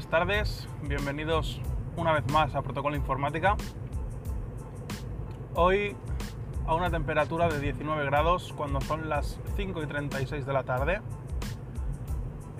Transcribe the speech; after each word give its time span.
buenas 0.00 0.10
tardes, 0.10 0.68
bienvenidos 0.80 1.60
una 1.94 2.12
vez 2.12 2.24
más 2.32 2.54
a 2.54 2.62
Protocolo 2.62 2.96
Informática. 2.96 3.54
Hoy 5.54 5.94
a 6.66 6.74
una 6.74 6.90
temperatura 6.90 7.48
de 7.48 7.60
19 7.60 8.06
grados 8.06 8.54
cuando 8.56 8.80
son 8.80 9.10
las 9.10 9.38
5 9.56 9.82
y 9.82 9.86
36 9.86 10.46
de 10.46 10.52
la 10.54 10.62
tarde. 10.62 11.02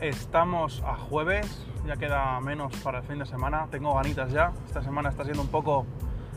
Estamos 0.01 0.83
a 0.85 0.97
jueves, 0.97 1.67
ya 1.87 1.97
queda 1.97 2.39
menos 2.41 2.77
para 2.83 2.99
el 2.99 3.05
fin 3.05 3.19
de 3.19 3.25
semana, 3.25 3.69
tengo 3.71 3.95
ganitas 3.95 4.31
ya. 4.33 4.53
Esta 4.67 4.83
semana 4.83 5.09
está 5.09 5.25
siendo 5.25 5.41
un 5.41 5.49
poco 5.49 5.87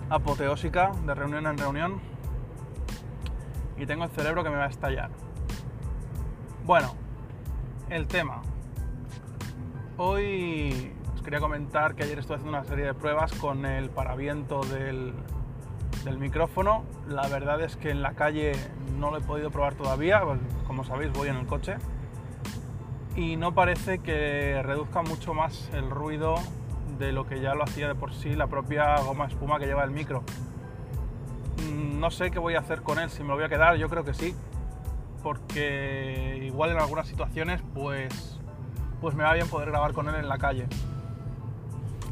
apoteósica, 0.09 0.93
de 1.05 1.13
reunión 1.13 1.45
en 1.47 1.57
reunión. 1.57 1.99
Y 3.77 3.85
tengo 3.85 4.05
el 4.05 4.11
cerebro 4.11 4.41
que 4.41 4.49
me 4.49 4.55
va 4.55 4.65
a 4.65 4.69
estallar. 4.69 5.09
Bueno, 6.65 6.95
el 7.89 8.07
tema. 8.07 8.41
Hoy 10.05 10.91
os 11.15 11.21
quería 11.21 11.39
comentar 11.39 11.95
que 11.95 12.03
ayer 12.03 12.19
estuve 12.19 12.35
haciendo 12.35 12.57
una 12.57 12.67
serie 12.67 12.83
de 12.83 12.93
pruebas 12.93 13.31
con 13.31 13.65
el 13.65 13.89
paraviento 13.89 14.59
del, 14.59 15.13
del 16.03 16.17
micrófono. 16.17 16.83
La 17.07 17.25
verdad 17.29 17.61
es 17.61 17.77
que 17.77 17.89
en 17.89 18.01
la 18.01 18.13
calle 18.13 18.51
no 18.99 19.11
lo 19.11 19.19
he 19.19 19.21
podido 19.21 19.49
probar 19.49 19.75
todavía, 19.75 20.21
pues, 20.21 20.41
como 20.67 20.83
sabéis 20.83 21.13
voy 21.13 21.29
en 21.29 21.37
el 21.37 21.45
coche. 21.45 21.77
Y 23.15 23.37
no 23.37 23.55
parece 23.55 23.99
que 23.99 24.61
reduzca 24.61 25.03
mucho 25.03 25.33
más 25.33 25.69
el 25.71 25.89
ruido 25.89 26.35
de 26.99 27.13
lo 27.13 27.25
que 27.25 27.39
ya 27.39 27.55
lo 27.55 27.63
hacía 27.63 27.87
de 27.87 27.95
por 27.95 28.13
sí 28.13 28.35
la 28.35 28.47
propia 28.47 28.99
goma 28.99 29.27
espuma 29.27 29.57
que 29.57 29.67
lleva 29.67 29.85
el 29.85 29.91
micro. 29.91 30.21
Mm, 31.59 32.01
no 32.01 32.11
sé 32.11 32.29
qué 32.29 32.39
voy 32.39 32.55
a 32.55 32.59
hacer 32.59 32.81
con 32.81 32.99
él, 32.99 33.09
si 33.09 33.23
me 33.23 33.29
lo 33.29 33.35
voy 33.35 33.45
a 33.45 33.49
quedar, 33.49 33.77
yo 33.77 33.87
creo 33.87 34.03
que 34.03 34.13
sí, 34.13 34.35
porque 35.23 36.41
igual 36.43 36.71
en 36.71 36.79
algunas 36.79 37.07
situaciones 37.07 37.61
pues 37.73 38.32
pues 39.03 39.15
me 39.15 39.25
va 39.25 39.33
bien 39.33 39.49
poder 39.49 39.69
grabar 39.69 39.91
con 39.91 40.07
él 40.07 40.15
en 40.15 40.29
la 40.29 40.37
calle. 40.37 40.65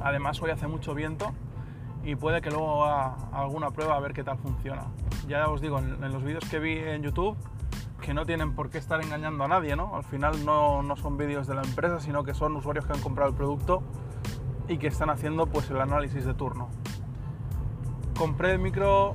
Además 0.01 0.41
hoy 0.41 0.51
hace 0.51 0.67
mucho 0.67 0.93
viento 0.93 1.31
y 2.03 2.17
puede 2.17 2.41
que 2.41 2.49
luego 2.49 2.83
haga 2.83 3.15
alguna 3.31 3.71
prueba 3.71 3.95
a 3.95 3.99
ver 4.01 4.11
qué 4.11 4.25
tal 4.25 4.37
funciona. 4.37 4.87
Ya 5.25 5.47
os 5.47 5.61
digo, 5.61 5.79
en, 5.79 6.01
los 6.11 6.21
vídeos 6.21 6.43
que 6.49 6.59
vi 6.59 6.77
en 6.77 7.01
YouTube, 7.01 7.37
que 8.01 8.13
no 8.13 8.25
tienen 8.25 8.55
por 8.55 8.69
qué 8.69 8.77
estar 8.77 9.01
engañando 9.01 9.45
a 9.45 9.47
nadie, 9.47 9.77
¿no? 9.77 9.95
Al 9.95 10.03
final 10.03 10.43
no, 10.43 10.83
no 10.83 10.97
son 10.97 11.15
vídeos 11.15 11.47
de 11.47 11.55
la 11.55 11.61
empresa, 11.61 12.01
sino 12.01 12.25
que 12.25 12.33
son 12.33 12.57
usuarios 12.57 12.85
que 12.85 12.91
han 12.91 12.99
comprado 12.99 13.29
el 13.29 13.37
producto 13.37 13.83
y 14.67 14.77
que 14.77 14.87
están 14.87 15.09
haciendo 15.09 15.47
pues 15.47 15.69
el 15.69 15.79
análisis 15.79 16.25
de 16.25 16.33
turno. 16.33 16.67
Compré 18.17 18.51
el 18.51 18.59
micro 18.59 19.13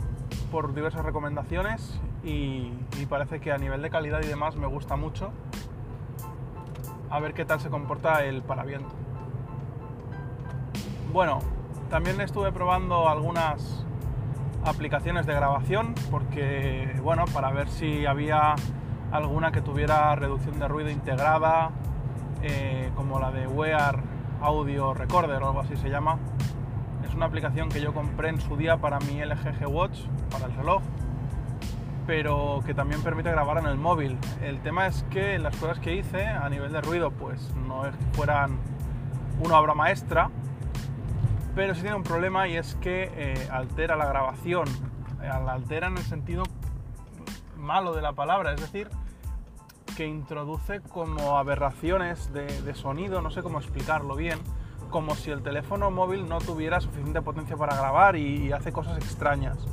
por 0.51 0.75
diversas 0.75 1.05
recomendaciones 1.05 2.01
y, 2.25 2.73
y 2.99 3.07
parece 3.07 3.39
que 3.39 3.53
a 3.53 3.59
nivel 3.59 3.83
de 3.83 3.91
calidad 3.91 4.23
y 4.23 4.29
demás 4.29 4.57
me 4.57 4.67
gusta 4.67 4.97
mucho 4.97 5.31
a 7.17 7.19
ver 7.19 7.33
qué 7.33 7.47
tal 7.47 7.59
se 7.61 7.71
comporta 7.71 8.27
el 8.27 8.43
paraviento. 8.43 8.91
Bueno, 11.15 11.39
también 11.89 12.21
estuve 12.21 12.53
probando 12.53 13.09
algunas 13.09 13.87
aplicaciones 14.67 15.25
de 15.25 15.33
grabación 15.33 15.95
porque, 16.11 16.95
bueno, 17.03 17.25
para 17.33 17.51
ver 17.53 17.71
si 17.71 18.05
había 18.05 18.55
alguna 19.13 19.51
que 19.51 19.63
tuviera 19.63 20.15
reducción 20.15 20.59
de 20.59 20.69
ruido 20.69 20.91
integrada, 20.91 21.71
eh, 22.43 22.91
como 22.97 23.19
la 23.19 23.31
de 23.31 23.47
Wear 23.47 23.99
Audio 24.43 24.93
Recorder 24.93 25.43
o 25.43 25.47
algo 25.47 25.61
así 25.61 25.75
se 25.77 25.89
llama. 25.89 26.19
Es 27.03 27.15
una 27.15 27.25
aplicación 27.25 27.71
que 27.71 27.81
yo 27.81 27.95
compré 27.95 28.29
en 28.29 28.43
su 28.43 28.59
día 28.59 28.77
para 28.77 28.99
mi 28.99 29.25
LG 29.25 29.67
Watch, 29.67 30.01
para 30.31 30.45
el 30.45 30.55
reloj, 30.55 30.83
pero 32.07 32.63
que 32.65 32.73
también 32.73 33.03
permite 33.03 33.31
grabar 33.31 33.59
en 33.59 33.67
el 33.67 33.77
móvil. 33.77 34.17
El 34.43 34.61
tema 34.61 34.87
es 34.87 35.05
que 35.11 35.39
las 35.39 35.57
pruebas 35.57 35.81
que 35.81 35.97
hice 35.97 36.25
a 36.27 36.49
nivel 36.49 36.73
de 36.73 36.81
ruido, 36.81 37.11
pues 37.11 37.53
no 37.67 37.87
es 37.87 37.97
que 37.97 38.05
fueran 38.13 38.59
una 39.45 39.59
obra 39.59 39.75
maestra, 39.75 40.31
pero 41.55 41.75
sí 41.75 41.81
tiene 41.81 41.97
un 41.97 42.05
problema 42.05 42.47
y 42.47 42.57
es 42.57 42.77
que 42.77 43.11
eh, 43.15 43.49
altera 43.51 43.97
la 43.97 44.07
grabación. 44.07 44.69
Eh, 45.23 45.29
la 45.29 45.53
altera 45.53 45.89
en 45.89 45.97
el 45.97 46.05
sentido 46.05 46.45
malo 47.57 47.95
de 47.95 48.03
la 48.03 48.13
palabra, 48.13 48.53
es 48.53 48.61
decir, 48.61 48.89
que 49.97 50.07
introduce 50.07 50.81
como 50.81 51.39
aberraciones 51.39 52.33
de, 52.33 52.75
sonido, 52.75 53.23
no 53.23 53.31
sé 53.31 53.43
cómo 53.43 53.59
explicarlo 53.59 54.15
bien, 54.15 54.39
como 54.91 55.15
si 55.17 55.31
el 55.31 55.43
teléfono 55.43 55.91
móvil 55.91 56.29
no 56.29 56.39
tuviera 56.39 56.81
suficiente 56.81 57.23
potencia 57.23 57.57
para 57.57 57.75
grabar 57.75 58.15
y 58.17 58.53
hace 58.53 58.73
cosas 58.73 58.99
extrañas. 58.99 59.67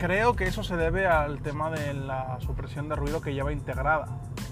Creo 0.00 0.34
que 0.34 0.44
eso 0.44 0.64
se 0.64 0.78
debe 0.78 1.06
al 1.06 1.42
tema 1.42 1.70
de 1.70 1.92
la 1.92 2.40
supresión 2.40 2.88
de 2.88 2.96
ruido 2.96 3.20
que 3.20 3.34
lleva 3.34 3.52
integrada. 3.52 4.06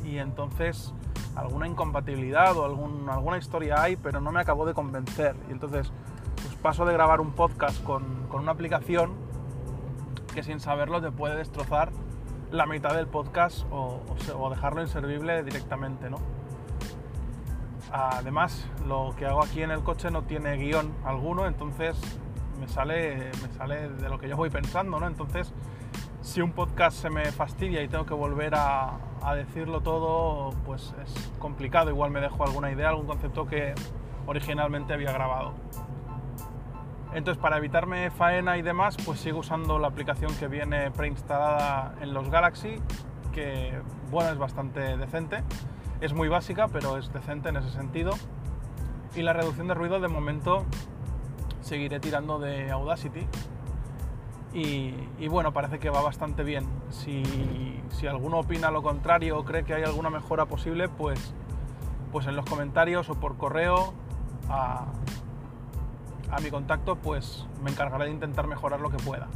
Y 0.05 0.19
entonces 0.19 0.93
alguna 1.37 1.67
incompatibilidad 1.67 2.55
o 2.55 2.67
alguna 2.67 3.39
historia 3.39 3.81
hay, 3.81 3.97
pero 3.97 4.21
no 4.21 4.31
me 4.31 4.41
acabó 4.43 4.67
de 4.67 4.75
convencer. 4.75 5.35
Y 5.49 5.53
entonces 5.53 5.91
pues 6.43 6.55
paso 6.57 6.85
de 6.85 6.93
grabar 6.93 7.23
un 7.23 7.33
podcast 7.33 7.83
con, 7.83 8.29
una 8.31 8.53
aplicación 8.53 9.15
que 10.35 10.43
sin 10.43 10.61
saberlo 10.61 11.01
te 11.01 11.11
puede 11.11 11.35
destrozar 11.37 11.93
la 12.51 12.67
mitad 12.67 12.95
del 12.95 13.07
podcast 13.07 13.65
o, 13.71 14.03
dejarlo 14.51 14.83
inservible 14.83 15.45
directamente, 15.45 16.11
¿no? 16.11 16.19
Además, 17.91 18.69
lo 18.87 19.15
que 19.17 19.25
hago 19.25 19.43
aquí 19.43 19.63
en 19.63 19.71
el 19.71 19.83
coche 19.83 20.11
no 20.11 20.25
tiene 20.25 20.59
guion 20.59 20.93
alguno, 21.07 21.47
entonces 21.47 21.99
me 22.59 22.69
sale, 22.69 23.31
me 23.43 23.55
sale 23.57 23.89
de 23.89 24.09
lo 24.09 24.19
que 24.19 24.29
yo 24.29 24.37
voy 24.37 24.51
pensando, 24.51 24.99
¿no? 24.99 25.07
Entonces, 25.07 25.53
si 26.21 26.41
un 26.41 26.53
podcast 26.53 27.01
se 27.01 27.11
me 27.11 27.25
fastidia 27.33 27.83
y 27.83 27.89
tengo 27.89 28.05
que 28.05 28.15
volver 28.15 28.55
a, 28.55 28.99
decirlo 29.35 29.81
todo, 29.81 30.51
pues 30.65 30.95
es 31.03 31.33
complicado. 31.39 31.91
Igual 31.91 32.11
me 32.11 32.21
dejo 32.21 32.45
alguna 32.45 32.71
idea, 32.71 32.89
algún 32.89 33.07
concepto 33.07 33.47
que 33.47 33.75
originalmente 34.27 34.95
había 34.95 35.13
grabado. 35.13 35.53
Entonces, 37.13 37.41
para 37.41 37.59
evitarme 37.59 38.11
faena 38.11 38.59
y 38.59 38.63
demás, 38.63 38.97
pues 39.05 39.21
sigo 39.21 39.41
usando 39.41 39.79
la 39.79 39.89
aplicación 39.89 40.35
que 40.37 40.49
viene 40.49 40.91
preinstalada 40.91 41.95
en 42.01 42.15
los 42.15 42.31
Galaxy, 42.31 42.77
que, 43.33 43.81
bueno, 44.11 44.31
es 44.31 44.39
bastante 44.39 44.97
decente. 44.97 45.43
Es 46.01 46.15
muy 46.15 46.29
básica, 46.29 46.69
pero 46.69 46.97
es 46.97 47.13
decente 47.13 47.49
en 47.49 47.57
ese 47.57 47.71
sentido. 47.71 48.13
Y 49.15 49.23
la 49.23 49.33
reducción 49.33 49.69
de 49.69 49.75
ruido, 49.75 50.01
de 50.01 50.09
momento, 50.09 50.65
seguiré 51.69 52.01
tirando 52.01 52.39
de 52.39 52.71
Audacity. 52.71 53.27
Y, 54.55 55.29
bueno, 55.29 55.53
parece 55.53 55.79
que 55.79 55.91
va 55.91 56.01
bastante 56.01 56.43
bien. 56.43 56.67
Si, 56.91 57.23
alguno 58.09 58.39
opina 58.39 58.71
lo 58.71 58.83
contrario 58.83 59.39
o 59.39 59.45
cree 59.45 59.63
que 59.65 59.75
hay 59.75 59.85
alguna 59.85 60.11
mejora 60.11 60.47
posible, 60.47 60.89
pues, 60.89 61.35
pues 62.11 62.27
en 62.27 62.35
los 62.35 62.47
comentarios 62.47 63.11
o 63.11 63.15
por 63.15 63.37
correo 63.37 63.93
a, 64.49 64.87
mi 66.43 66.51
contacto, 66.51 66.97
pues 66.97 67.47
me 67.63 67.71
encargaré 67.71 68.07
de 68.07 68.11
intentar 68.11 68.47
mejorar 68.47 68.81
lo 68.81 68.91
que 68.91 68.97
pueda. 68.97 69.29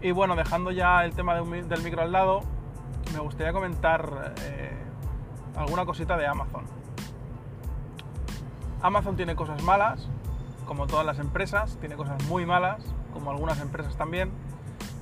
Y 0.00 0.12
bueno, 0.12 0.36
dejando 0.36 0.70
ya 0.70 1.04
el 1.04 1.14
tema 1.14 1.34
del 1.34 1.82
micro 1.82 2.02
al 2.02 2.12
lado, 2.12 2.42
me 3.12 3.18
gustaría 3.18 3.52
comentar 3.52 4.34
eh, 4.42 4.76
alguna 5.56 5.84
cosita 5.84 6.16
de 6.16 6.26
Amazon. 6.26 6.64
Amazon 8.82 9.16
tiene 9.16 9.34
cosas 9.34 9.62
malas, 9.62 10.08
como 10.66 10.86
todas 10.86 11.04
las 11.06 11.18
empresas, 11.18 11.76
tiene 11.80 11.96
cosas 11.96 12.22
muy 12.28 12.46
malas, 12.46 12.82
como 13.12 13.30
algunas 13.30 13.60
empresas 13.60 13.96
también, 13.96 14.30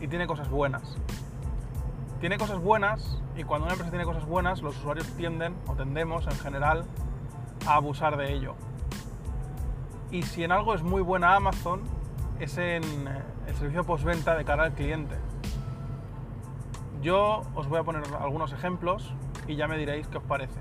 y 0.01 0.09
tiene 0.09 0.27
cosas 0.27 0.51
buenas. 0.51 0.97
Tiene 2.21 2.39
cosas 2.39 2.61
buenas 2.61 3.21
y 3.37 3.45
cuando 3.45 3.65
una 3.65 3.75
empresa 3.75 3.91
tiene 3.91 4.05
cosas 4.05 4.27
buenas, 4.27 4.63
los 4.63 4.77
usuarios 4.77 5.07
tienden 5.17 5.55
o 5.67 5.75
tendemos 5.75 6.27
en 6.27 6.39
general 6.39 6.85
a 7.67 7.75
abusar 7.75 8.17
de 8.17 8.33
ello. 8.33 8.55
Y 10.11 10.23
si 10.23 10.45
en 10.45 10.53
algo 10.53 10.75
es 10.75 10.83
muy 10.83 11.03
buena 11.03 11.35
Amazon, 11.35 11.83
es 12.39 12.59
en 12.59 12.83
eh, 12.83 13.23
el 13.47 13.55
servicio 13.55 13.85
postventa 13.85 14.37
de 14.37 14.45
cara 14.45 14.65
al 14.65 14.73
cliente. 14.73 15.17
Yo 17.01 17.43
os 17.55 17.69
voy 17.69 17.79
a 17.79 17.83
poner 17.83 18.03
algunos 18.21 18.53
ejemplos 18.53 19.13
y 19.49 19.57
ya 19.57 19.67
me 19.67 19.77
diréis 19.77 20.07
qué 20.09 20.19
os 20.19 20.25
parece. 20.25 20.61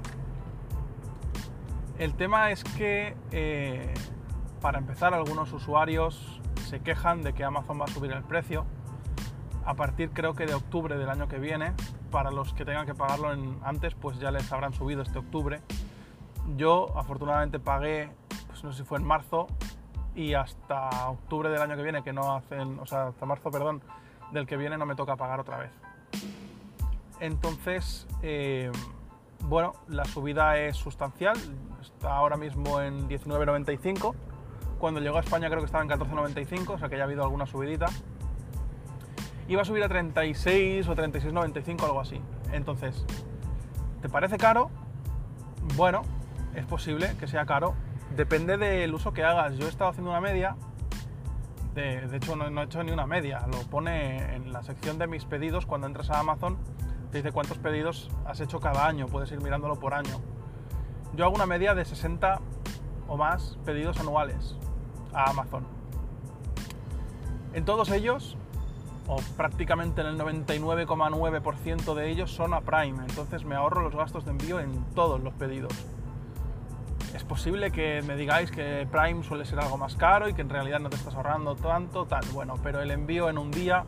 El 1.99 2.15
tema 2.15 2.49
es 2.49 2.63
que 2.63 3.15
eh, 3.31 3.93
para 4.61 4.77
empezar, 4.77 5.13
algunos 5.13 5.51
usuarios 5.53 6.39
se 6.69 6.79
quejan 6.79 7.23
de 7.23 7.33
que 7.33 7.43
Amazon 7.43 7.79
va 7.81 7.85
a 7.85 7.87
subir 7.87 8.11
el 8.11 8.23
precio 8.23 8.65
a 9.65 9.75
partir 9.75 10.09
creo 10.11 10.33
que 10.33 10.45
de 10.45 10.53
octubre 10.53 10.97
del 10.97 11.09
año 11.09 11.27
que 11.27 11.39
viene. 11.39 11.73
Para 12.09 12.31
los 12.31 12.53
que 12.53 12.65
tengan 12.65 12.85
que 12.85 12.93
pagarlo 12.93 13.29
antes, 13.63 13.95
pues 13.95 14.19
ya 14.19 14.31
les 14.31 14.51
habrán 14.51 14.73
subido 14.73 15.01
este 15.01 15.19
octubre. 15.19 15.61
Yo 16.57 16.97
afortunadamente 16.97 17.59
pagué, 17.59 18.09
pues 18.47 18.63
no 18.63 18.71
sé 18.71 18.79
si 18.79 18.83
fue 18.83 18.97
en 18.97 19.05
marzo 19.05 19.47
y 20.13 20.33
hasta 20.33 21.09
octubre 21.09 21.49
del 21.49 21.61
año 21.61 21.77
que 21.77 21.83
viene, 21.83 22.03
que 22.03 22.11
no 22.11 22.35
hacen, 22.35 22.79
o 22.79 22.85
sea, 22.85 23.07
hasta 23.07 23.25
marzo, 23.25 23.49
perdón, 23.49 23.81
del 24.33 24.45
que 24.45 24.57
viene 24.57 24.77
no 24.77 24.85
me 24.85 24.95
toca 24.95 25.15
pagar 25.15 25.39
otra 25.39 25.57
vez. 25.57 25.71
Entonces, 27.21 28.07
eh, 28.21 28.71
bueno, 29.45 29.73
la 29.87 30.03
subida 30.03 30.57
es 30.57 30.75
sustancial, 30.75 31.37
está 31.81 32.13
ahora 32.13 32.35
mismo 32.35 32.81
en 32.81 33.07
19.95 33.07 34.13
cuando 34.81 34.99
llegó 34.99 35.17
a 35.17 35.19
España 35.19 35.47
creo 35.47 35.59
que 35.59 35.67
estaba 35.67 35.83
en 35.83 35.89
14.95, 35.91 36.73
o 36.73 36.77
sea 36.79 36.89
que 36.89 36.97
ya 36.97 37.03
ha 37.03 37.05
habido 37.05 37.23
alguna 37.23 37.45
subidita. 37.45 37.85
Iba 39.47 39.61
a 39.61 39.65
subir 39.65 39.83
a 39.83 39.87
36 39.87 40.87
o 40.87 40.95
36.95, 40.95 41.83
algo 41.83 42.01
así. 42.01 42.19
Entonces, 42.51 43.05
¿te 44.01 44.09
parece 44.09 44.37
caro? 44.37 44.71
Bueno, 45.75 46.01
es 46.55 46.65
posible 46.65 47.15
que 47.19 47.27
sea 47.27 47.45
caro. 47.45 47.75
Depende 48.15 48.57
del 48.57 48.91
uso 48.93 49.13
que 49.13 49.23
hagas. 49.23 49.55
Yo 49.55 49.67
he 49.67 49.69
estado 49.69 49.91
haciendo 49.91 50.09
una 50.09 50.19
media. 50.19 50.55
De, 51.75 52.03
hecho, 52.17 52.35
no, 52.35 52.49
no 52.49 52.61
he 52.61 52.65
hecho 52.65 52.83
ni 52.83 52.91
una 52.91 53.05
media. 53.05 53.45
Lo 53.51 53.59
pone 53.69 54.35
en 54.35 54.51
la 54.51 54.63
sección 54.63 54.97
de 54.97 55.05
mis 55.05 55.25
pedidos 55.25 55.67
cuando 55.67 55.85
entras 55.85 56.09
a 56.09 56.19
Amazon. 56.19 56.57
Te 57.11 57.19
dice 57.19 57.31
cuántos 57.31 57.59
pedidos 57.59 58.09
has 58.25 58.39
hecho 58.39 58.59
cada 58.59 58.87
año. 58.87 59.05
Puedes 59.05 59.31
ir 59.31 59.41
mirándolo 59.41 59.79
por 59.79 59.93
año. 59.93 60.19
Yo 61.13 61.25
hago 61.25 61.35
una 61.35 61.45
media 61.45 61.75
de 61.75 61.85
60 61.85 62.41
o 63.07 63.17
más 63.17 63.59
pedidos 63.63 63.99
anuales 63.99 64.57
a 65.13 65.29
Amazon. 65.29 65.65
En 67.53 67.65
todos 67.65 67.89
ellos, 67.91 68.37
o 69.07 69.17
prácticamente 69.35 70.01
en 70.01 70.07
el 70.07 70.17
99,9% 70.17 71.93
de 71.93 72.09
ellos, 72.09 72.31
son 72.31 72.53
a 72.53 72.61
Prime. 72.61 73.03
Entonces 73.07 73.43
me 73.43 73.55
ahorro 73.55 73.81
los 73.81 73.95
gastos 73.95 74.25
de 74.25 74.31
envío 74.31 74.59
en 74.59 74.85
todos 74.95 75.21
los 75.21 75.33
pedidos. 75.33 75.73
Es 77.13 77.25
posible 77.25 77.71
que 77.71 78.01
me 78.03 78.15
digáis 78.15 78.51
que 78.51 78.87
Prime 78.89 79.23
suele 79.23 79.45
ser 79.45 79.59
algo 79.59 79.77
más 79.77 79.97
caro 79.97 80.29
y 80.29 80.33
que 80.33 80.41
en 80.41 80.49
realidad 80.49 80.79
no 80.79 80.89
te 80.89 80.95
estás 80.95 81.13
ahorrando 81.15 81.55
tanto, 81.55 82.05
tal. 82.05 82.23
Bueno, 82.31 82.55
pero 82.63 82.81
el 82.81 82.89
envío 82.89 83.29
en 83.29 83.37
un 83.37 83.51
día, 83.51 83.83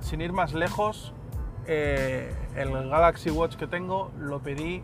sin 0.00 0.20
ir 0.20 0.34
más 0.34 0.52
lejos, 0.52 1.14
eh, 1.66 2.34
el 2.54 2.70
Galaxy 2.70 3.30
Watch 3.30 3.56
que 3.56 3.66
tengo 3.66 4.10
lo 4.18 4.40
pedí 4.40 4.82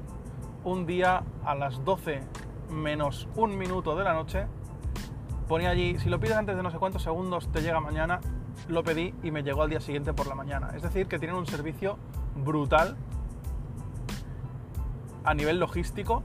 un 0.64 0.86
día 0.86 1.22
a 1.44 1.54
las 1.54 1.84
12 1.84 2.22
menos 2.70 3.28
un 3.36 3.58
minuto 3.58 3.94
de 3.96 4.04
la 4.04 4.14
noche. 4.14 4.46
Ponía 5.50 5.70
allí, 5.70 5.99
si 5.99 6.08
lo 6.08 6.20
pides 6.20 6.37
antes 6.37 6.56
de 6.56 6.62
no 6.62 6.70
sé 6.70 6.79
cuántos 6.79 7.02
segundos, 7.02 7.50
te 7.50 7.61
llega 7.61 7.81
mañana. 7.81 8.20
Lo 8.69 8.85
pedí 8.85 9.12
y 9.25 9.32
me 9.32 9.43
llegó 9.43 9.62
al 9.62 9.69
día 9.69 9.81
siguiente 9.81 10.12
por 10.12 10.29
la 10.29 10.37
mañana. 10.37 10.70
Es 10.76 10.82
decir, 10.82 11.08
que 11.08 11.19
tienen 11.19 11.37
un 11.37 11.44
servicio 11.44 11.99
brutal 12.37 12.97
a 15.25 15.35
nivel 15.35 15.58
logístico 15.58 16.23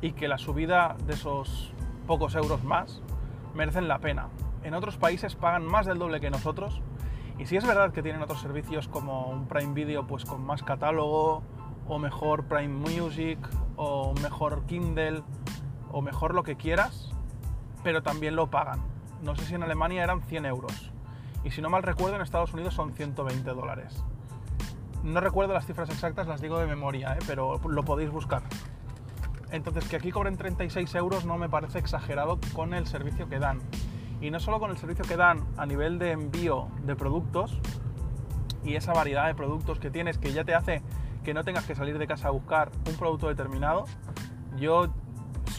y 0.00 0.12
que 0.12 0.28
la 0.28 0.38
subida 0.38 0.94
de 1.08 1.14
esos 1.14 1.72
pocos 2.06 2.36
euros 2.36 2.62
más 2.62 3.02
merecen 3.52 3.88
la 3.88 3.98
pena. 3.98 4.28
En 4.62 4.74
otros 4.74 4.96
países 4.96 5.34
pagan 5.34 5.66
más 5.66 5.84
del 5.86 5.98
doble 5.98 6.20
que 6.20 6.30
nosotros 6.30 6.82
y 7.40 7.46
si 7.46 7.56
es 7.56 7.66
verdad 7.66 7.92
que 7.92 8.00
tienen 8.00 8.22
otros 8.22 8.40
servicios 8.40 8.86
como 8.86 9.26
un 9.26 9.48
Prime 9.48 9.74
Video 9.74 10.06
pues 10.06 10.24
con 10.24 10.40
más 10.46 10.62
catálogo 10.62 11.42
o 11.88 11.98
mejor 11.98 12.44
Prime 12.44 12.68
Music 12.68 13.40
o 13.74 14.14
mejor 14.22 14.66
Kindle 14.66 15.24
o 15.90 16.00
mejor 16.00 16.32
lo 16.32 16.44
que 16.44 16.54
quieras, 16.54 17.12
pero 17.82 18.02
también 18.02 18.36
lo 18.36 18.48
pagan. 18.48 18.80
No 19.22 19.36
sé 19.36 19.44
si 19.44 19.54
en 19.54 19.62
Alemania 19.62 20.02
eran 20.02 20.22
100 20.22 20.46
euros. 20.46 20.92
Y 21.44 21.50
si 21.50 21.60
no 21.60 21.70
mal 21.70 21.82
recuerdo, 21.82 22.16
en 22.16 22.22
Estados 22.22 22.52
Unidos 22.52 22.74
son 22.74 22.92
120 22.92 23.50
dólares. 23.50 24.02
No 25.02 25.20
recuerdo 25.20 25.52
las 25.52 25.66
cifras 25.66 25.90
exactas, 25.90 26.28
las 26.28 26.40
digo 26.40 26.58
de 26.58 26.66
memoria, 26.66 27.14
¿eh? 27.14 27.18
pero 27.26 27.58
lo 27.68 27.82
podéis 27.84 28.10
buscar. 28.10 28.42
Entonces, 29.50 29.86
que 29.88 29.96
aquí 29.96 30.10
cobren 30.10 30.36
36 30.36 30.94
euros 30.94 31.24
no 31.24 31.36
me 31.36 31.48
parece 31.48 31.78
exagerado 31.78 32.38
con 32.54 32.72
el 32.72 32.86
servicio 32.86 33.28
que 33.28 33.38
dan. 33.38 33.60
Y 34.20 34.30
no 34.30 34.40
solo 34.40 34.60
con 34.60 34.70
el 34.70 34.78
servicio 34.78 35.04
que 35.04 35.16
dan 35.16 35.44
a 35.56 35.66
nivel 35.66 35.98
de 35.98 36.12
envío 36.12 36.68
de 36.84 36.94
productos 36.94 37.60
y 38.64 38.76
esa 38.76 38.92
variedad 38.92 39.26
de 39.26 39.34
productos 39.34 39.78
que 39.78 39.90
tienes 39.90 40.18
que 40.18 40.32
ya 40.32 40.44
te 40.44 40.54
hace 40.54 40.82
que 41.24 41.34
no 41.34 41.44
tengas 41.44 41.64
que 41.66 41.74
salir 41.74 41.98
de 41.98 42.06
casa 42.06 42.28
a 42.28 42.30
buscar 42.30 42.70
un 42.88 42.94
producto 42.96 43.28
determinado. 43.28 43.84
Yo 44.56 44.92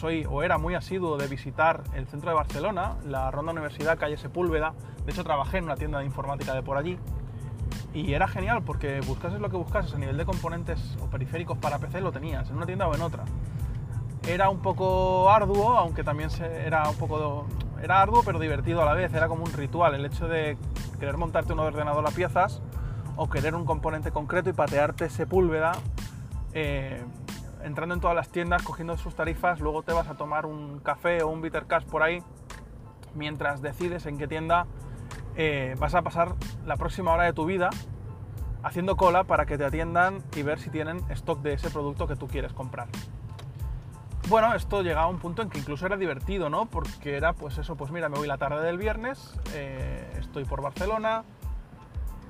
soy 0.04 0.26
o 0.28 0.42
era 0.42 0.58
muy 0.58 0.74
asiduo 0.74 1.16
de 1.16 1.26
visitar 1.28 1.82
el 1.94 2.06
centro 2.06 2.28
de 2.28 2.36
Barcelona, 2.36 2.96
la 3.06 3.30
Ronda 3.30 3.52
Universidad, 3.52 3.96
calle 3.96 4.18
Sepúlveda. 4.18 4.74
De 5.06 5.12
hecho, 5.12 5.24
trabajé 5.24 5.56
en 5.56 5.64
una 5.64 5.76
tienda 5.76 6.00
de 6.00 6.04
informática 6.04 6.52
de 6.52 6.62
por 6.62 6.76
allí. 6.76 6.98
Y 7.94 8.12
era 8.12 8.28
genial 8.28 8.62
porque 8.64 9.00
buscases 9.00 9.40
lo 9.40 9.48
que 9.48 9.56
buscases 9.56 9.94
a 9.94 9.98
nivel 9.98 10.18
de 10.18 10.26
componentes 10.26 10.98
o 11.00 11.06
periféricos 11.06 11.56
para 11.56 11.78
PC, 11.78 12.02
lo 12.02 12.12
tenías, 12.12 12.50
en 12.50 12.56
una 12.56 12.66
tienda 12.66 12.86
o 12.86 12.94
en 12.94 13.00
otra. 13.00 13.24
Era 14.28 14.50
un 14.50 14.58
poco 14.60 15.30
arduo, 15.30 15.78
aunque 15.78 16.04
también 16.04 16.28
era 16.42 16.86
un 16.86 16.96
poco... 16.96 17.46
Era 17.82 18.02
arduo 18.02 18.22
pero 18.26 18.38
divertido 18.38 18.82
a 18.82 18.84
la 18.84 18.92
vez, 18.92 19.14
era 19.14 19.26
como 19.26 19.44
un 19.44 19.54
ritual 19.54 19.94
el 19.94 20.04
hecho 20.04 20.28
de 20.28 20.58
querer 21.00 21.16
montarte 21.16 21.54
un 21.54 21.60
ordenador 21.60 22.06
a 22.06 22.10
piezas 22.10 22.60
o 23.16 23.30
querer 23.30 23.54
un 23.54 23.64
componente 23.64 24.10
concreto 24.10 24.50
y 24.50 24.52
patearte 24.52 25.08
Sepúlveda. 25.08 25.72
Eh, 26.52 27.02
entrando 27.64 27.94
en 27.94 28.00
todas 28.00 28.14
las 28.14 28.28
tiendas, 28.28 28.62
cogiendo 28.62 28.96
sus 28.96 29.14
tarifas, 29.14 29.60
luego 29.60 29.82
te 29.82 29.92
vas 29.92 30.08
a 30.08 30.14
tomar 30.14 30.46
un 30.46 30.78
café 30.80 31.22
o 31.22 31.28
un 31.28 31.40
bitter 31.40 31.66
cash 31.66 31.84
por 31.84 32.02
ahí, 32.02 32.22
mientras 33.14 33.62
decides 33.62 34.06
en 34.06 34.18
qué 34.18 34.28
tienda 34.28 34.66
eh, 35.36 35.74
vas 35.78 35.94
a 35.94 36.02
pasar 36.02 36.34
la 36.64 36.76
próxima 36.76 37.12
hora 37.12 37.24
de 37.24 37.32
tu 37.32 37.44
vida 37.44 37.70
haciendo 38.62 38.96
cola 38.96 39.24
para 39.24 39.46
que 39.46 39.58
te 39.58 39.64
atiendan 39.64 40.22
y 40.36 40.42
ver 40.42 40.58
si 40.58 40.70
tienen 40.70 40.98
stock 41.10 41.40
de 41.42 41.54
ese 41.54 41.70
producto 41.70 42.06
que 42.06 42.16
tú 42.16 42.28
quieres 42.28 42.52
comprar. 42.52 42.88
Bueno, 44.28 44.54
esto 44.54 44.82
llegaba 44.82 45.04
a 45.04 45.08
un 45.08 45.18
punto 45.18 45.42
en 45.42 45.50
que 45.50 45.58
incluso 45.58 45.84
era 45.84 45.98
divertido, 45.98 46.48
¿no? 46.48 46.64
Porque 46.64 47.16
era 47.16 47.34
pues 47.34 47.58
eso, 47.58 47.76
pues 47.76 47.90
mira, 47.90 48.08
me 48.08 48.16
voy 48.16 48.26
la 48.26 48.38
tarde 48.38 48.64
del 48.64 48.78
viernes, 48.78 49.38
eh, 49.52 50.16
estoy 50.18 50.44
por 50.44 50.62
Barcelona, 50.62 51.24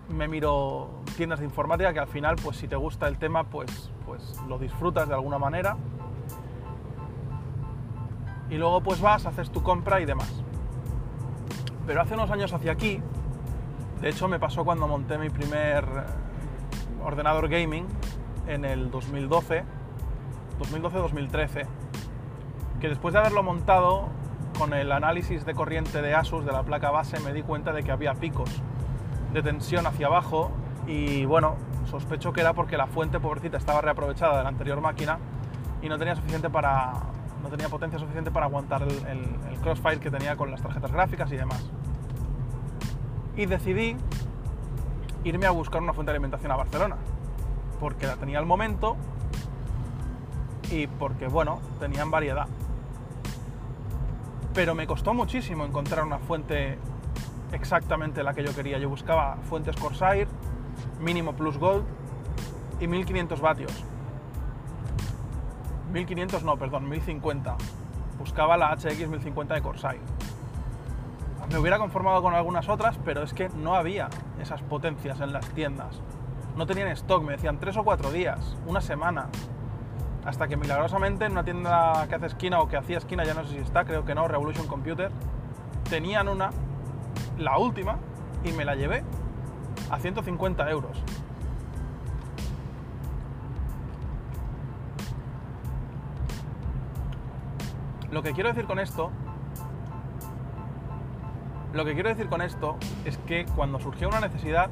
me 0.08 0.28
miro 0.28 1.02
tiendas 1.16 1.38
de 1.40 1.44
informática 1.44 1.92
que 1.92 2.00
al 2.00 2.08
final, 2.08 2.36
pues 2.42 2.56
si 2.56 2.68
te 2.68 2.76
gusta 2.76 3.08
el 3.08 3.18
tema, 3.18 3.44
pues, 3.44 3.90
pues 4.06 4.40
lo 4.48 4.58
disfrutas 4.58 5.08
de 5.08 5.14
alguna 5.14 5.38
manera. 5.38 5.76
Y 8.50 8.56
luego 8.56 8.80
pues 8.82 9.00
vas, 9.00 9.26
haces 9.26 9.50
tu 9.50 9.62
compra 9.62 10.00
y 10.00 10.04
demás. 10.04 10.42
Pero 11.86 12.02
hace 12.02 12.14
unos 12.14 12.30
años 12.30 12.52
hacia 12.52 12.72
aquí, 12.72 13.00
de 14.00 14.08
hecho 14.08 14.28
me 14.28 14.38
pasó 14.38 14.64
cuando 14.64 14.86
monté 14.86 15.18
mi 15.18 15.30
primer 15.30 15.84
ordenador 17.02 17.48
gaming 17.48 17.86
en 18.46 18.64
el 18.64 18.90
2012, 18.90 19.64
2012-2013, 20.60 21.66
que 22.80 22.88
después 22.88 23.12
de 23.14 23.20
haberlo 23.20 23.42
montado, 23.42 24.08
con 24.58 24.72
el 24.72 24.92
análisis 24.92 25.44
de 25.44 25.52
corriente 25.52 26.00
de 26.00 26.14
Asus 26.14 26.44
de 26.44 26.52
la 26.52 26.62
placa 26.62 26.90
base 26.90 27.18
me 27.20 27.32
di 27.32 27.42
cuenta 27.42 27.72
de 27.72 27.82
que 27.82 27.90
había 27.90 28.14
picos 28.14 28.62
de 29.34 29.42
tensión 29.42 29.86
hacia 29.86 30.06
abajo 30.06 30.52
y 30.86 31.24
bueno, 31.24 31.56
sospecho 31.90 32.32
que 32.32 32.40
era 32.40 32.52
porque 32.54 32.76
la 32.76 32.86
fuente 32.86 33.18
pobrecita 33.18 33.58
estaba 33.58 33.80
reaprovechada 33.80 34.38
de 34.38 34.44
la 34.44 34.48
anterior 34.48 34.80
máquina 34.80 35.18
y 35.82 35.88
no 35.88 35.98
tenía 35.98 36.14
suficiente 36.14 36.48
para 36.48 36.92
no 37.42 37.50
tenía 37.50 37.68
potencia 37.68 37.98
suficiente 37.98 38.30
para 38.30 38.46
aguantar 38.46 38.82
el, 38.84 38.90
el 39.50 39.60
crossfire 39.60 39.98
que 39.98 40.10
tenía 40.10 40.34
con 40.36 40.50
las 40.50 40.62
tarjetas 40.62 40.90
gráficas 40.90 41.30
y 41.30 41.36
demás. 41.36 41.62
Y 43.36 43.44
decidí 43.44 43.96
irme 45.24 45.46
a 45.46 45.50
buscar 45.50 45.82
una 45.82 45.92
fuente 45.92 46.12
de 46.12 46.16
alimentación 46.16 46.52
a 46.52 46.56
Barcelona, 46.56 46.96
porque 47.80 48.06
la 48.06 48.16
tenía 48.16 48.38
al 48.38 48.46
momento 48.46 48.96
y 50.70 50.86
porque, 50.86 51.28
bueno, 51.28 51.60
tenían 51.80 52.10
variedad. 52.10 52.46
Pero 54.54 54.74
me 54.74 54.86
costó 54.86 55.12
muchísimo 55.12 55.66
encontrar 55.66 56.04
una 56.04 56.18
fuente 56.20 56.78
exactamente 57.54 58.22
la 58.22 58.34
que 58.34 58.44
yo 58.44 58.54
quería. 58.54 58.78
Yo 58.78 58.88
buscaba 58.88 59.36
fuentes 59.48 59.76
Corsair, 59.76 60.28
mínimo 61.00 61.32
plus 61.32 61.58
gold 61.58 61.84
y 62.80 62.86
1500 62.86 63.40
vatios. 63.40 63.84
1500 65.92 66.42
no, 66.42 66.56
perdón, 66.56 66.88
1050. 66.88 67.56
Buscaba 68.18 68.56
la 68.56 68.74
HX 68.74 69.08
1050 69.08 69.54
de 69.54 69.62
Corsair. 69.62 70.00
Me 71.50 71.58
hubiera 71.58 71.78
conformado 71.78 72.22
con 72.22 72.34
algunas 72.34 72.68
otras, 72.68 72.98
pero 73.04 73.22
es 73.22 73.34
que 73.34 73.48
no 73.50 73.74
había 73.74 74.08
esas 74.40 74.62
potencias 74.62 75.20
en 75.20 75.32
las 75.32 75.48
tiendas. 75.50 76.00
No 76.56 76.66
tenían 76.66 76.88
stock, 76.88 77.22
me 77.22 77.32
decían 77.32 77.58
tres 77.58 77.76
o 77.76 77.84
cuatro 77.84 78.10
días, 78.10 78.56
una 78.66 78.80
semana. 78.80 79.28
Hasta 80.24 80.48
que 80.48 80.56
milagrosamente 80.56 81.26
en 81.26 81.32
una 81.32 81.44
tienda 81.44 82.06
que 82.08 82.14
hace 82.14 82.26
esquina 82.26 82.60
o 82.60 82.68
que 82.68 82.76
hacía 82.76 82.98
esquina, 82.98 83.24
ya 83.24 83.34
no 83.34 83.44
sé 83.44 83.50
si 83.50 83.58
está, 83.58 83.84
creo 83.84 84.04
que 84.04 84.14
no, 84.14 84.26
Revolution 84.26 84.66
Computer, 84.66 85.10
tenían 85.90 86.28
una 86.28 86.50
la 87.38 87.58
última, 87.58 87.98
y 88.44 88.52
me 88.52 88.64
la 88.64 88.74
llevé 88.74 89.02
a 89.90 89.98
150 89.98 90.70
euros. 90.70 91.02
Lo 98.10 98.22
que 98.22 98.32
quiero 98.32 98.50
decir 98.50 98.66
con 98.66 98.78
esto, 98.78 99.10
lo 101.72 101.84
que 101.84 101.94
quiero 101.94 102.10
decir 102.10 102.28
con 102.28 102.42
esto 102.42 102.76
es 103.04 103.18
que 103.18 103.44
cuando 103.56 103.80
surgió 103.80 104.08
una 104.08 104.20
necesidad, 104.20 104.70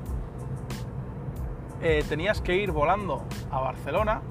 eh, 1.81 2.04
tenías 2.09 2.40
que 2.40 2.54
ir 2.57 2.71
volando 2.71 3.25
a 3.50 3.59
Barcelona, 3.59 4.23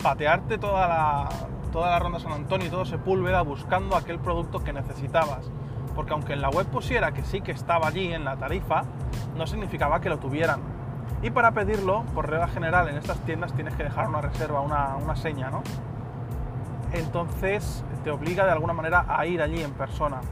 patearte 0.00 0.58
toda 0.58 0.86
la, 0.86 1.28
toda 1.72 1.90
la 1.90 1.98
ronda 1.98 2.20
San 2.20 2.32
Antonio 2.32 2.68
y 2.68 2.70
todo 2.70 2.84
Sepúlveda 2.84 3.42
buscando 3.42 3.96
aquel 3.96 4.20
producto 4.20 4.62
que 4.62 4.72
necesitabas 4.72 5.50
porque 6.00 6.14
aunque 6.14 6.32
en 6.32 6.40
la 6.40 6.48
web 6.48 6.66
pusiera 6.66 7.12
que 7.12 7.22
sí 7.24 7.42
que 7.42 7.52
estaba 7.52 7.88
allí 7.88 8.10
en 8.10 8.24
la 8.24 8.34
tarifa, 8.34 8.84
no 9.36 9.46
significaba 9.46 10.00
que 10.00 10.08
lo 10.08 10.18
tuvieran. 10.18 10.62
Y 11.20 11.28
para 11.28 11.50
pedirlo, 11.50 12.04
por 12.14 12.26
regla 12.26 12.48
general, 12.48 12.88
en 12.88 12.96
estas 12.96 13.18
tiendas 13.18 13.52
tienes 13.52 13.74
que 13.74 13.82
dejar 13.82 14.08
una 14.08 14.22
reserva, 14.22 14.62
una, 14.62 14.96
una 14.96 15.14
seña, 15.14 15.50
¿no? 15.50 15.62
Entonces 16.94 17.84
te 18.02 18.10
obliga 18.10 18.46
de 18.46 18.52
alguna 18.52 18.72
manera 18.72 19.04
a 19.06 19.26
ir 19.26 19.42
allí 19.42 19.60
en 19.60 19.72
persona. 19.72 20.22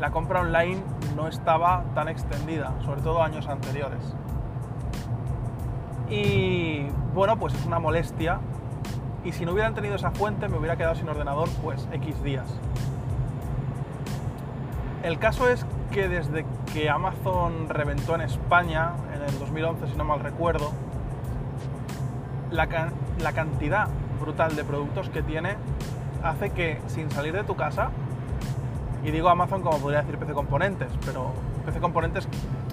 La 0.00 0.10
compra 0.10 0.40
online 0.40 0.82
no 1.14 1.28
estaba 1.28 1.84
tan 1.94 2.08
extendida, 2.08 2.72
sobre 2.84 3.02
todo 3.02 3.22
años 3.22 3.46
anteriores. 3.46 4.16
Y 6.10 6.88
bueno, 7.14 7.38
pues 7.38 7.54
es 7.54 7.64
una 7.64 7.78
molestia. 7.78 8.40
Y 9.24 9.30
si 9.30 9.46
no 9.46 9.52
hubieran 9.52 9.76
tenido 9.76 9.94
esa 9.94 10.10
fuente, 10.10 10.48
me 10.48 10.58
hubiera 10.58 10.76
quedado 10.76 10.96
sin 10.96 11.08
ordenador 11.08 11.48
pues 11.62 11.86
X 11.92 12.20
días. 12.24 12.48
El 15.04 15.18
caso 15.18 15.50
es 15.50 15.66
que 15.92 16.08
desde 16.08 16.46
que 16.72 16.88
Amazon 16.88 17.68
reventó 17.68 18.14
en 18.14 18.22
España, 18.22 18.92
en 19.14 19.20
el 19.20 19.38
2011 19.38 19.88
si 19.88 19.96
no 19.98 20.04
mal 20.04 20.20
recuerdo, 20.20 20.72
la, 22.50 22.66
la 23.20 23.32
cantidad 23.32 23.88
brutal 24.18 24.56
de 24.56 24.64
productos 24.64 25.10
que 25.10 25.22
tiene 25.22 25.56
hace 26.22 26.52
que 26.52 26.80
sin 26.86 27.10
salir 27.10 27.34
de 27.34 27.44
tu 27.44 27.54
casa, 27.54 27.90
y 29.04 29.10
digo 29.10 29.28
Amazon 29.28 29.60
como 29.60 29.76
podría 29.76 30.00
decir 30.00 30.16
PC 30.16 30.32
Componentes, 30.32 30.88
pero 31.04 31.34
PC 31.66 31.80
Componentes 31.80 32.26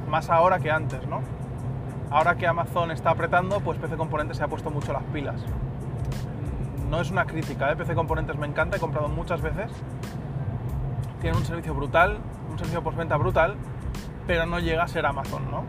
más 0.07 0.29
ahora 0.29 0.59
que 0.59 0.71
antes, 0.71 1.05
¿no? 1.07 1.19
Ahora 2.11 2.35
que 2.35 2.47
Amazon 2.47 2.91
está 2.91 3.09
apretando, 3.09 3.59
pues 3.59 3.77
PC 3.77 3.97
Componentes 3.97 4.37
se 4.37 4.43
ha 4.45 4.47
puesto 4.47 4.71
mucho 4.71 4.93
las 4.93 5.03
pilas. 5.03 5.41
No 6.89 7.01
es 7.01 7.11
una 7.11 7.25
crítica, 7.25 7.69
¿eh? 7.73 7.75
PC 7.75 7.93
Componentes 7.93 8.37
me 8.37 8.47
encanta, 8.47 8.77
he 8.77 8.79
comprado 8.79 9.09
muchas 9.09 9.41
veces. 9.41 9.69
Tiene 11.21 11.37
un 11.37 11.45
servicio 11.45 11.75
brutal, 11.75 12.17
un 12.49 12.57
servicio 12.57 12.81
postventa 12.81 13.15
brutal, 13.15 13.55
pero 14.25 14.47
no 14.47 14.59
llega 14.59 14.83
a 14.83 14.87
ser 14.87 15.05
Amazon, 15.05 15.51
¿no? 15.51 15.63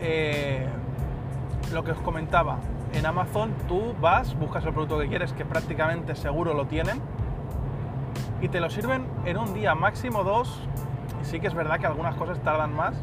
Eh, 0.00 0.66
lo 1.72 1.84
que 1.84 1.90
os 1.92 1.98
comentaba, 1.98 2.58
en 2.94 3.04
Amazon 3.04 3.52
tú 3.68 3.94
vas, 4.00 4.34
buscas 4.38 4.64
el 4.64 4.72
producto 4.72 4.98
que 4.98 5.08
quieres, 5.08 5.34
que 5.34 5.44
prácticamente 5.44 6.14
seguro 6.14 6.54
lo 6.54 6.66
tienen, 6.66 7.02
y 8.40 8.48
te 8.48 8.60
lo 8.60 8.70
sirven 8.70 9.06
en 9.26 9.36
un 9.36 9.52
día, 9.52 9.74
máximo 9.74 10.24
dos. 10.24 10.62
Y 11.20 11.26
sí 11.26 11.40
que 11.40 11.48
es 11.48 11.54
verdad 11.54 11.78
que 11.78 11.86
algunas 11.86 12.14
cosas 12.16 12.40
tardan 12.42 12.74
más, 12.74 12.94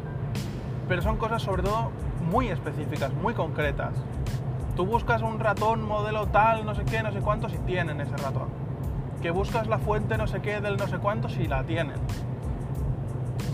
pero 0.88 1.00
son 1.00 1.16
cosas 1.16 1.42
sobre 1.42 1.62
todo 1.62 1.92
muy 2.28 2.48
específicas, 2.48 3.12
muy 3.14 3.34
concretas. 3.34 3.92
Tú 4.74 4.84
buscas 4.84 5.22
un 5.22 5.38
ratón 5.38 5.86
modelo 5.86 6.26
tal, 6.26 6.66
no 6.66 6.74
sé 6.74 6.84
qué, 6.84 7.02
no 7.02 7.12
sé 7.12 7.20
cuántos 7.20 7.52
y 7.54 7.58
tienen 7.58 8.00
ese 8.00 8.16
ratón. 8.16 8.65
Que 9.26 9.32
buscas 9.32 9.66
la 9.66 9.78
fuente 9.78 10.16
no 10.16 10.28
sé 10.28 10.40
qué 10.40 10.60
del 10.60 10.76
no 10.76 10.86
sé 10.86 10.98
cuántos 10.98 11.36
y 11.36 11.48
la 11.48 11.64
tienen. 11.64 11.96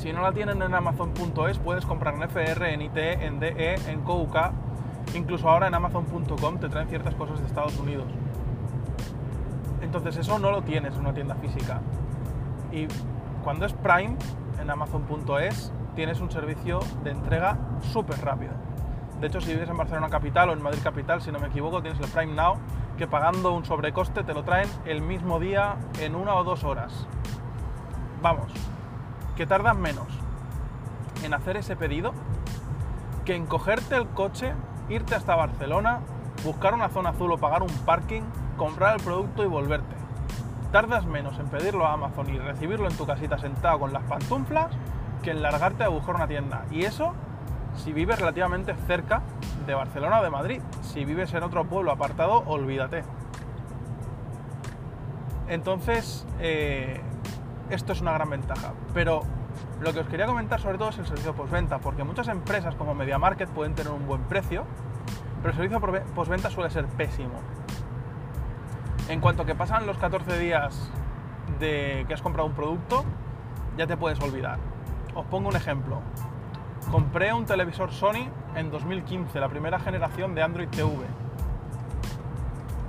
Si 0.01 0.13
no 0.13 0.21
la 0.21 0.31
tienen 0.31 0.61
en 0.61 0.75
Amazon.es, 0.75 1.59
puedes 1.61 1.87
comprar 1.87 2.15
en 2.15 2.25
FR, 2.25 2.75
en 2.75 2.83
IT, 2.83 2.99
en 2.99 3.41
DE, 3.41 3.77
en 3.89 4.03
KUK 4.03 4.37
Incluso 5.15 5.49
ahora 5.49 5.69
en 5.69 5.75
Amazon.com 5.75 6.59
te 6.59 6.69
traen 6.69 6.89
ciertas 6.89 7.15
cosas 7.15 7.41
de 7.41 7.47
Estados 7.47 7.79
Unidos. 7.79 8.05
Entonces 9.81 10.19
eso 10.19 10.39
no 10.39 10.51
lo 10.51 10.61
tienes 10.61 10.93
en 10.93 11.01
una 11.01 11.15
tienda 11.15 11.37
física. 11.37 11.81
Y 12.71 12.87
cuando 13.43 13.65
es 13.65 13.73
Prime, 13.73 14.19
en 14.61 14.69
Amazon.es, 14.69 15.73
tienes 15.95 16.21
un 16.21 16.31
servicio 16.31 16.81
de 17.03 17.13
entrega 17.13 17.57
súper 17.81 18.21
rápido. 18.23 18.53
De 19.23 19.29
hecho, 19.29 19.41
si 19.41 19.55
vives 19.55 19.71
en 19.71 19.79
Barcelona 19.79 20.11
Capital 20.11 20.51
o 20.51 20.53
en 20.53 20.61
Madrid 20.61 20.81
Capital, 20.85 21.23
si 21.23 21.33
no 21.33 21.39
me 21.39 21.47
equivoco, 21.47 21.81
tienes 21.81 21.99
el 21.99 22.09
Prime 22.09 22.35
Now, 22.35 22.57
que 22.97 23.07
pagando 23.07 23.53
un 23.53 23.65
sobrecoste 23.65 24.23
te 24.23 24.35
lo 24.35 24.45
traen 24.45 24.69
el 24.85 25.03
mismo 25.03 25.41
día 25.41 25.77
en 25.99 26.15
una 26.15 26.35
o 26.35 26.45
dos 26.45 26.65
horas. 26.65 27.07
Vamos, 28.21 28.53
que 29.37 29.47
tardan 29.47 29.81
menos 29.81 30.09
en 31.25 31.35
hacer 31.35 31.57
ese 31.57 31.77
pedido 31.77 32.13
que 33.25 33.35
en 33.35 33.47
cogerte 33.47 33.97
el 33.97 34.09
coche 34.09 34.55
irte 34.89 35.15
hasta 35.15 35.37
Barcelona, 35.37 36.01
buscar 36.45 36.75
una 36.75 36.89
zona 36.89 37.11
azul 37.11 37.33
o 37.33 37.39
pagar 37.39 37.63
un 37.63 37.71
parking, 37.85 38.23
comprar 38.57 38.97
el 38.97 39.03
producto 39.03 39.45
y 39.45 39.47
volverte. 39.47 39.95
Tardas 40.73 41.07
menos 41.07 41.39
en 41.39 41.47
pedirlo 41.47 41.87
a 41.87 41.93
Amazon 41.93 42.29
y 42.35 42.39
recibirlo 42.39 42.89
en 42.89 42.97
tu 42.97 43.07
casita 43.07 43.39
sentado 43.39 43.79
con 43.79 43.93
las 43.93 44.03
pantuflas 44.05 44.71
que 45.23 45.31
en 45.31 45.43
largarte 45.43 45.85
a 45.85 45.89
buscar 45.89 46.17
una 46.17 46.27
tienda. 46.27 46.65
Y 46.71 46.85
eso 46.85 47.15
si 47.77 47.93
vives 47.93 48.19
relativamente 48.19 48.75
cerca 48.87 49.23
de 49.67 49.75
Barcelona 49.75 50.21
o 50.21 50.23
de 50.23 50.31
Madrid. 50.31 50.63
Si 50.83 51.05
vives 51.05 51.33
en 51.35 51.43
otro 51.43 51.65
pueblo 51.65 51.93
apartado, 51.93 52.43
olvídate. 52.47 53.05
Entonces, 55.49 56.27
eh, 56.41 57.01
esto 57.71 57.93
es 57.93 58.01
una 58.01 58.13
gran 58.13 58.31
ventaja. 58.31 58.73
Pero 58.95 59.23
lo 59.81 59.93
que 59.93 60.01
os 60.01 60.07
quería 60.07 60.27
comentar 60.27 60.61
sobre 60.61 60.79
todo 60.79 60.91
es 60.91 60.99
el 60.99 61.07
servicio 61.07 61.35
postventa, 61.35 61.79
porque 61.79 62.05
muchas 62.05 62.29
empresas 62.29 62.75
como 62.75 62.95
MediaMarket 62.95 63.49
pueden 63.51 63.75
tener 63.75 63.93
un 63.93 64.07
buen 64.07 64.23
precio, 64.23 64.65
pero 65.43 65.51
el 65.51 65.57
servicio 65.57 66.05
postventa 66.15 66.51
suele 66.51 66.71
ser 66.71 66.87
pésimo. 66.87 67.41
En 69.09 69.21
cuanto 69.21 69.45
que 69.45 69.55
pasan 69.55 69.87
los 69.87 69.99
14 69.99 70.39
días 70.39 70.91
de 71.59 72.05
que 72.07 72.15
has 72.15 72.23
comprado 72.23 72.49
un 72.49 72.55
producto, 72.55 73.05
ya 73.77 73.87
te 73.87 73.97
puedes 73.97 74.21
olvidar. 74.21 74.59
Os 75.15 75.27
pongo 75.27 75.49
un 75.49 75.57
ejemplo. 75.57 76.01
Compré 76.91 77.33
un 77.33 77.47
televisor 77.47 77.93
Sony 77.93 78.29
en 78.55 78.71
2015, 78.71 79.41
la 79.41 79.49
primera 79.49 79.79
generación 79.79 80.35
de 80.35 80.43
Android 80.43 80.69
TV. 80.69 80.91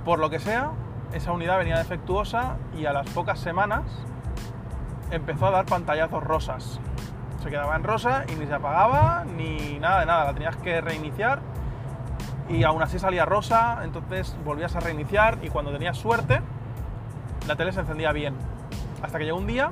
Por 0.04 0.18
lo 0.18 0.28
que 0.28 0.38
sea, 0.38 0.72
esa 1.14 1.32
unidad 1.32 1.58
venía 1.58 1.78
defectuosa 1.78 2.56
y 2.76 2.86
a 2.86 2.92
las 2.92 3.08
pocas 3.10 3.38
semanas 3.38 3.84
empezó 5.10 5.46
a 5.46 5.50
dar 5.50 5.64
pantallazos 5.64 6.22
rosas. 6.22 6.80
Se 7.42 7.48
quedaba 7.48 7.76
en 7.76 7.84
rosa 7.84 8.24
y 8.28 8.34
ni 8.34 8.46
se 8.46 8.54
apagaba 8.54 9.24
ni 9.24 9.78
nada 9.78 10.00
de 10.00 10.06
nada. 10.06 10.24
La 10.24 10.34
tenías 10.34 10.56
que 10.56 10.80
reiniciar 10.80 11.40
y 12.48 12.64
aún 12.64 12.82
así 12.82 12.98
salía 12.98 13.24
rosa, 13.24 13.80
entonces 13.84 14.36
volvías 14.44 14.76
a 14.76 14.80
reiniciar 14.80 15.38
y 15.42 15.48
cuando 15.48 15.72
tenías 15.72 15.96
suerte, 15.96 16.40
la 17.46 17.56
tele 17.56 17.72
se 17.72 17.80
encendía 17.80 18.12
bien. 18.12 18.34
Hasta 19.02 19.18
que 19.18 19.24
llegó 19.24 19.38
un 19.38 19.46
día 19.46 19.70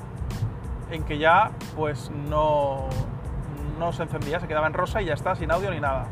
en 0.90 1.04
que 1.04 1.18
ya 1.18 1.50
pues 1.76 2.10
no, 2.28 2.88
no 3.78 3.92
se 3.92 4.04
encendía, 4.04 4.40
se 4.40 4.48
quedaba 4.48 4.66
en 4.66 4.74
rosa 4.74 5.02
y 5.02 5.06
ya 5.06 5.14
está, 5.14 5.34
sin 5.34 5.50
audio 5.50 5.70
ni 5.70 5.80
nada. 5.80 6.06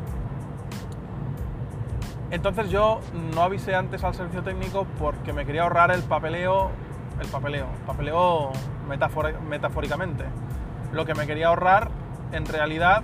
Entonces 2.31 2.69
yo 2.69 3.01
no 3.35 3.43
avisé 3.43 3.75
antes 3.75 4.03
al 4.03 4.15
servicio 4.15 4.41
técnico 4.41 4.87
porque 4.99 5.33
me 5.33 5.45
quería 5.45 5.63
ahorrar 5.63 5.91
el 5.91 6.01
papeleo, 6.01 6.71
el 7.19 7.27
papeleo, 7.27 7.67
papeleo 7.85 8.51
metafóricamente. 9.49 10.23
Lo 10.93 11.05
que 11.05 11.13
me 11.13 11.27
quería 11.27 11.47
ahorrar 11.47 11.89
en 12.31 12.45
realidad 12.45 13.03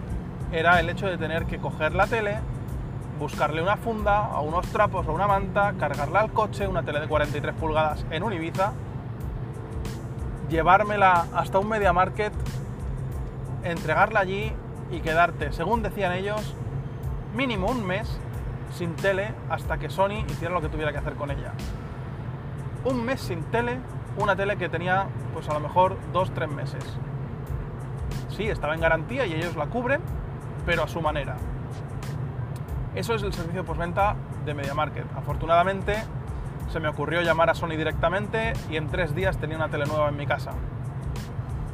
era 0.52 0.80
el 0.80 0.90
hecho 0.90 1.08
de 1.08 1.18
tener 1.18 1.46
que 1.46 1.58
coger 1.58 1.94
la 1.94 2.08
tele, 2.08 2.38
buscarle 3.20 3.62
una 3.62 3.76
funda, 3.76 4.26
a 4.26 4.40
unos 4.40 4.66
trapos 4.68 5.06
o 5.08 5.14
una 5.14 5.28
manta, 5.28 5.74
cargarla 5.78 6.22
al 6.22 6.32
coche, 6.32 6.66
una 6.68 6.84
tele 6.84 7.02
de 7.02 7.08
43 7.08 7.54
pulgadas 7.56 8.06
en 8.12 8.24
un 8.24 8.32
Ibiza, 8.32 8.72
llevármela 10.50 11.26
hasta 11.34 11.60
un 11.60 11.68
Media 11.68 11.92
Market, 11.92 12.32
entregarla 13.72 14.20
allí 14.20 14.52
y 14.92 15.00
quedarte, 15.02 15.52
según 15.52 15.84
decían 15.84 16.14
ellos, 16.14 16.56
mínimo 17.36 17.68
un 17.68 17.86
mes 17.86 18.20
sin 18.72 18.96
tele 18.96 19.30
hasta 19.50 19.78
que 19.78 19.90
Sony 19.90 20.26
hiciera 20.30 20.54
lo 20.54 20.62
que 20.62 20.70
tuviera 20.70 20.92
que 20.92 20.98
hacer 20.98 21.14
con 21.14 21.32
ella. 21.32 21.54
Un 22.86 23.04
mes 23.04 23.22
sin 23.22 23.44
tele 23.44 23.80
una 24.18 24.36
tele 24.36 24.58
que 24.58 24.70
tenía 24.70 25.08
pues 25.34 25.48
a 25.50 25.54
lo 25.54 25.60
mejor 25.60 25.98
dos, 26.12 26.32
tres 26.34 26.50
meses. 26.50 26.84
Sí, 28.30 28.48
estaba 28.50 28.74
en 28.74 28.82
garantía 28.82 29.26
y 29.26 29.34
ellos 29.34 29.56
la 29.56 29.68
cubren, 29.68 30.02
pero 30.66 30.84
a 30.84 30.88
su 30.88 31.02
manera. 31.02 31.36
Eso 32.96 33.14
es 33.14 33.24
el 33.24 33.34
servicio 33.34 33.64
postventa 33.64 34.16
de 34.46 34.54
MediaMarket. 34.54 35.06
Afortunadamente 35.16 36.04
se 36.72 36.80
me 36.80 36.90
ocurrió 36.90 37.22
llamar 37.22 37.50
a 37.50 37.54
Sony 37.54 37.70
directamente 37.70 38.54
y 38.70 38.78
en 38.78 38.88
tres 38.90 39.16
días 39.16 39.38
tenía 39.38 39.56
una 39.56 39.70
tele 39.70 39.86
nueva 39.86 40.10
en 40.10 40.18
mi 40.18 40.26
casa. 40.26 40.52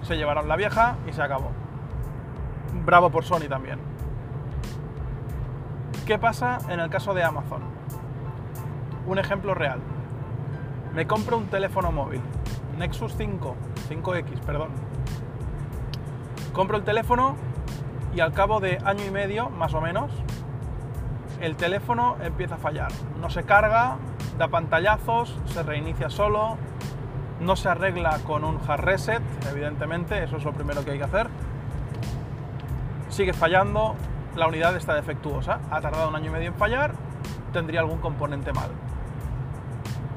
Se 0.03 0.17
llevaron 0.17 0.47
la 0.47 0.55
vieja 0.55 0.97
y 1.07 1.13
se 1.13 1.21
acabó. 1.21 1.62
Bravo 2.85 3.09
por 3.09 3.23
Sony 3.23 3.47
también. 3.49 3.79
¿Qué 6.05 6.17
pasa 6.17 6.57
en 6.69 6.79
el 6.79 6.89
caso 6.89 7.13
de 7.13 7.23
Amazon? 7.23 7.61
Un 9.07 9.19
ejemplo 9.19 9.53
real 9.53 9.79
me 10.93 11.07
compro 11.07 11.37
un 11.37 11.47
teléfono 11.47 11.91
móvil, 11.91 12.21
Nexus 12.77 13.15
5, 13.17 13.55
5X, 13.89 14.39
perdón. 14.41 14.69
Compro 16.53 16.77
el 16.77 16.83
teléfono 16.83 17.35
y 18.15 18.19
al 18.19 18.31
cabo 18.31 18.59
de 18.59 18.77
año 18.85 19.03
y 19.03 19.09
medio, 19.09 19.49
más 19.49 19.73
o 19.73 19.81
menos, 19.81 20.11
el 21.41 21.55
teléfono 21.55 22.17
empieza 22.21 22.55
a 22.55 22.57
fallar. 22.59 22.91
No 23.19 23.31
se 23.31 23.43
carga, 23.43 23.97
da 24.37 24.49
pantallazos, 24.49 25.35
se 25.45 25.63
reinicia 25.63 26.11
solo, 26.11 26.57
no 27.39 27.55
se 27.55 27.69
arregla 27.69 28.19
con 28.19 28.43
un 28.43 28.59
hard 28.67 28.81
reset, 28.81 29.23
evidentemente, 29.49 30.23
eso 30.23 30.37
es 30.37 30.43
lo 30.43 30.53
primero 30.53 30.85
que 30.85 30.91
hay 30.91 30.99
que 30.99 31.05
hacer. 31.05 31.27
Sigue 33.13 33.33
fallando, 33.33 33.95
la 34.35 34.47
unidad 34.47 34.75
está 34.75 34.95
defectuosa, 34.95 35.59
ha 35.69 35.81
tardado 35.81 36.09
un 36.09 36.15
año 36.15 36.27
y 36.27 36.33
medio 36.33 36.47
en 36.47 36.55
fallar, 36.55 36.93
tendría 37.53 37.79
algún 37.79 37.99
componente 37.99 38.51
mal 38.51 38.71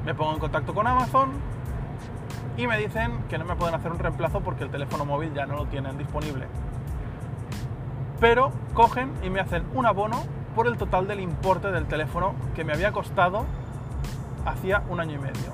me 0.07 0.15
pongo 0.15 0.31
en 0.31 0.39
contacto 0.39 0.73
con 0.73 0.87
Amazon 0.87 1.31
y 2.55 2.65
me 2.65 2.77
dicen 2.77 3.25
que 3.27 3.37
no 3.37 3.43
me 3.43 3.57
pueden 3.57 3.75
hacer 3.75 3.91
un 3.91 3.99
reemplazo 3.99 4.39
porque 4.39 4.63
el 4.63 4.69
teléfono 4.69 5.03
móvil 5.03 5.33
ya 5.33 5.45
no 5.45 5.57
lo 5.57 5.65
tienen 5.65 5.97
disponible. 5.97 6.47
Pero 8.21 8.53
cogen 8.73 9.11
y 9.21 9.29
me 9.29 9.41
hacen 9.41 9.65
un 9.73 9.85
abono 9.85 10.23
por 10.55 10.67
el 10.67 10.77
total 10.77 11.07
del 11.09 11.19
importe 11.19 11.71
del 11.71 11.87
teléfono 11.87 12.35
que 12.55 12.63
me 12.63 12.71
había 12.71 12.93
costado 12.93 13.43
hacía 14.45 14.81
un 14.87 15.01
año 15.01 15.15
y 15.15 15.19
medio. 15.19 15.51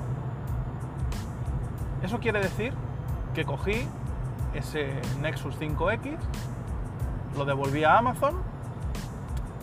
Eso 2.04 2.20
quiere 2.20 2.38
decir 2.38 2.74
que 3.34 3.44
cogí 3.44 3.88
ese 4.54 5.00
Nexus 5.20 5.58
5X, 5.58 6.16
lo 7.36 7.44
devolví 7.44 7.84
a 7.84 7.98
Amazon 7.98 8.36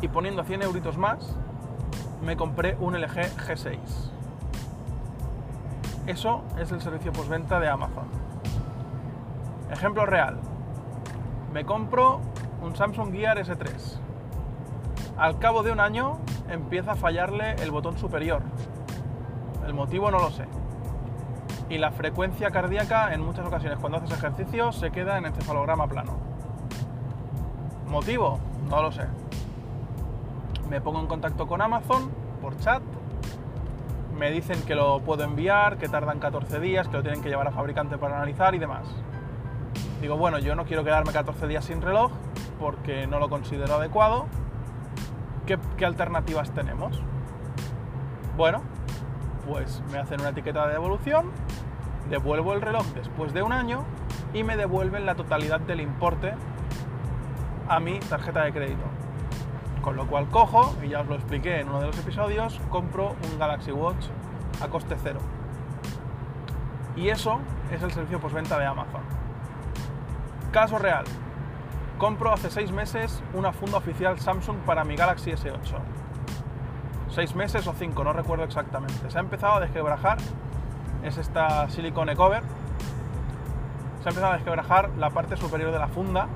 y 0.02 0.08
poniendo 0.08 0.44
100 0.44 0.64
euritos 0.64 0.98
más, 0.98 1.36
me 2.24 2.36
compré 2.36 2.76
un 2.80 3.00
LG 3.00 3.36
G6. 3.48 3.78
Eso 6.08 6.44
es 6.58 6.72
el 6.72 6.82
servicio 6.82 7.12
postventa 7.14 7.60
de 7.60 7.70
Amazon. 7.70 8.06
Ejemplo 9.72 10.06
real. 10.06 10.40
Me 11.54 11.66
compro 11.66 12.20
un 12.62 12.76
Samsung 12.76 13.12
Gear 13.12 13.38
S3. 13.38 14.00
Al 15.18 15.38
cabo 15.40 15.64
de 15.64 15.72
un 15.72 15.80
año 15.80 16.18
empieza 16.50 16.94
a 16.94 16.96
fallarle 16.96 17.54
el 17.56 17.72
botón 17.72 17.98
superior. 17.98 18.42
El 19.66 19.74
motivo 19.74 20.10
no 20.10 20.20
lo 20.20 20.32
sé. 20.32 20.46
Y 21.70 21.78
la 21.78 21.92
frecuencia 21.92 22.50
cardíaca 22.52 23.14
en 23.14 23.22
muchas 23.22 23.46
ocasiones 23.46 23.80
cuando 23.80 24.00
haces 24.00 24.12
ejercicio 24.12 24.72
se 24.72 24.92
queda 24.92 25.18
en 25.18 25.26
encefalograma 25.28 25.88
plano. 25.88 26.31
¿Motivo? 27.92 28.40
No 28.70 28.82
lo 28.82 28.90
sé. 28.94 29.06
Me 30.70 30.80
pongo 30.80 31.02
en 31.02 31.08
contacto 31.08 31.46
con 31.46 31.62
Amazon 31.62 32.10
por 32.42 32.58
chat. 32.58 32.82
Me 34.18 34.32
dicen 34.32 34.62
que 34.62 34.76
lo 34.76 35.02
puedo 35.02 35.26
enviar, 35.26 35.78
que 35.78 35.90
tardan 35.90 36.20
14 36.20 36.62
días, 36.62 36.88
que 36.88 36.96
lo 36.96 37.04
tienen 37.04 37.22
que 37.22 37.28
llevar 37.28 37.50
a 37.50 37.52
fabricante 37.52 37.98
para 37.98 38.16
analizar 38.16 38.56
y 38.56 38.60
demás. 38.60 38.88
Digo, 40.00 40.16
bueno, 40.16 40.40
yo 40.40 40.56
no 40.56 40.64
quiero 40.64 40.86
quedarme 40.86 41.12
14 41.12 41.48
días 41.48 41.66
sin 41.66 41.82
reloj 41.82 42.14
porque 42.62 43.08
no 43.08 43.20
lo 43.20 43.30
considero 43.30 43.76
adecuado. 43.76 44.26
¿Qué, 45.46 45.86
alternativas 45.86 46.50
tenemos? 46.52 46.98
Bueno, 48.38 48.62
pues 49.46 49.84
me 49.92 49.98
hacen 49.98 50.22
una 50.22 50.30
etiqueta 50.30 50.66
de 50.66 50.74
devolución, 50.74 51.30
devuelvo 52.10 52.54
el 52.54 52.62
reloj 52.62 52.86
después 52.96 53.34
de 53.34 53.42
un 53.42 53.52
año 53.52 53.84
y 54.34 54.46
me 54.46 54.56
devuelven 54.56 55.06
la 55.06 55.16
totalidad 55.16 55.60
del 55.60 55.82
importe 55.82 56.36
a 57.72 57.80
mi 57.80 58.00
tarjeta 58.00 58.44
de 58.44 58.52
crédito. 58.52 58.84
Con 59.82 59.96
lo 59.96 60.06
cual 60.06 60.28
cojo, 60.28 60.76
y 60.84 60.90
ya 60.90 61.00
os 61.00 61.08
lo 61.08 61.16
expliqué 61.16 61.62
en 61.62 61.70
uno 61.70 61.80
de 61.80 61.88
los 61.88 61.98
episodios, 61.98 62.60
compro 62.70 63.16
un 63.32 63.40
Galaxy 63.40 63.72
Watch 63.72 64.08
a 64.62 64.68
coste 64.68 64.98
cero. 65.02 65.20
Y 66.98 67.08
eso 67.08 67.40
es 67.72 67.82
el 67.82 67.92
servicio 67.94 68.20
postventa 68.20 68.60
de 68.60 68.66
Amazon. 68.66 69.00
Caso 70.52 70.80
real. 70.80 71.06
Compro 71.98 72.34
hace 72.34 72.50
seis 72.50 72.74
meses 72.74 73.24
una 73.34 73.54
funda 73.54 73.78
oficial 73.78 74.20
Samsung 74.20 74.58
para 74.66 74.84
mi 74.84 74.98
Galaxy 74.98 75.32
S8. 75.32 75.78
Seis 77.08 77.36
meses 77.36 77.66
o 77.68 77.74
cinco, 77.74 78.04
no 78.04 78.12
recuerdo 78.12 78.44
exactamente. 78.44 79.10
Se 79.10 79.18
ha 79.18 79.22
empezado 79.22 79.56
a 79.56 79.60
desquebrajar, 79.62 80.18
es 81.04 81.18
esta 81.18 81.70
silicone 81.70 82.18
cover. 82.18 82.44
Se 84.02 84.10
ha 84.10 84.12
empezado 84.12 84.34
a 84.34 84.36
desquebrajar 84.36 84.90
la 84.98 85.10
parte 85.12 85.38
superior 85.38 85.72
de 85.72 85.80
la 85.80 85.88
funda, 85.88 86.28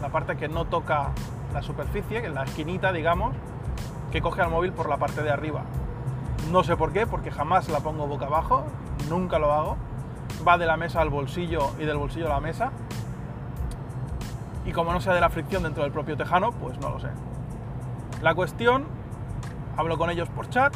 la 0.00 0.08
parte 0.08 0.36
que 0.36 0.48
no 0.48 0.64
toca 0.66 1.10
la 1.52 1.62
superficie, 1.62 2.24
en 2.24 2.34
la 2.34 2.44
esquinita, 2.44 2.92
digamos, 2.92 3.34
que 4.10 4.20
coge 4.20 4.42
al 4.42 4.50
móvil 4.50 4.72
por 4.72 4.88
la 4.88 4.98
parte 4.98 5.22
de 5.22 5.30
arriba. 5.30 5.62
No 6.50 6.62
sé 6.64 6.76
por 6.76 6.92
qué, 6.92 7.06
porque 7.06 7.30
jamás 7.30 7.68
la 7.68 7.80
pongo 7.80 8.06
boca 8.06 8.26
abajo, 8.26 8.64
nunca 9.08 9.38
lo 9.38 9.52
hago. 9.52 9.76
Va 10.46 10.58
de 10.58 10.66
la 10.66 10.76
mesa 10.76 11.00
al 11.00 11.10
bolsillo 11.10 11.70
y 11.78 11.84
del 11.84 11.96
bolsillo 11.96 12.26
a 12.26 12.30
la 12.30 12.40
mesa. 12.40 12.72
Y 14.64 14.72
como 14.72 14.92
no 14.92 15.00
sea 15.00 15.14
de 15.14 15.20
la 15.20 15.30
fricción 15.30 15.62
dentro 15.62 15.82
del 15.82 15.92
propio 15.92 16.16
tejano, 16.16 16.52
pues 16.52 16.78
no 16.78 16.90
lo 16.90 17.00
sé. 17.00 17.08
La 18.22 18.34
cuestión, 18.34 18.86
hablo 19.76 19.96
con 19.98 20.10
ellos 20.10 20.28
por 20.28 20.48
chat, 20.50 20.74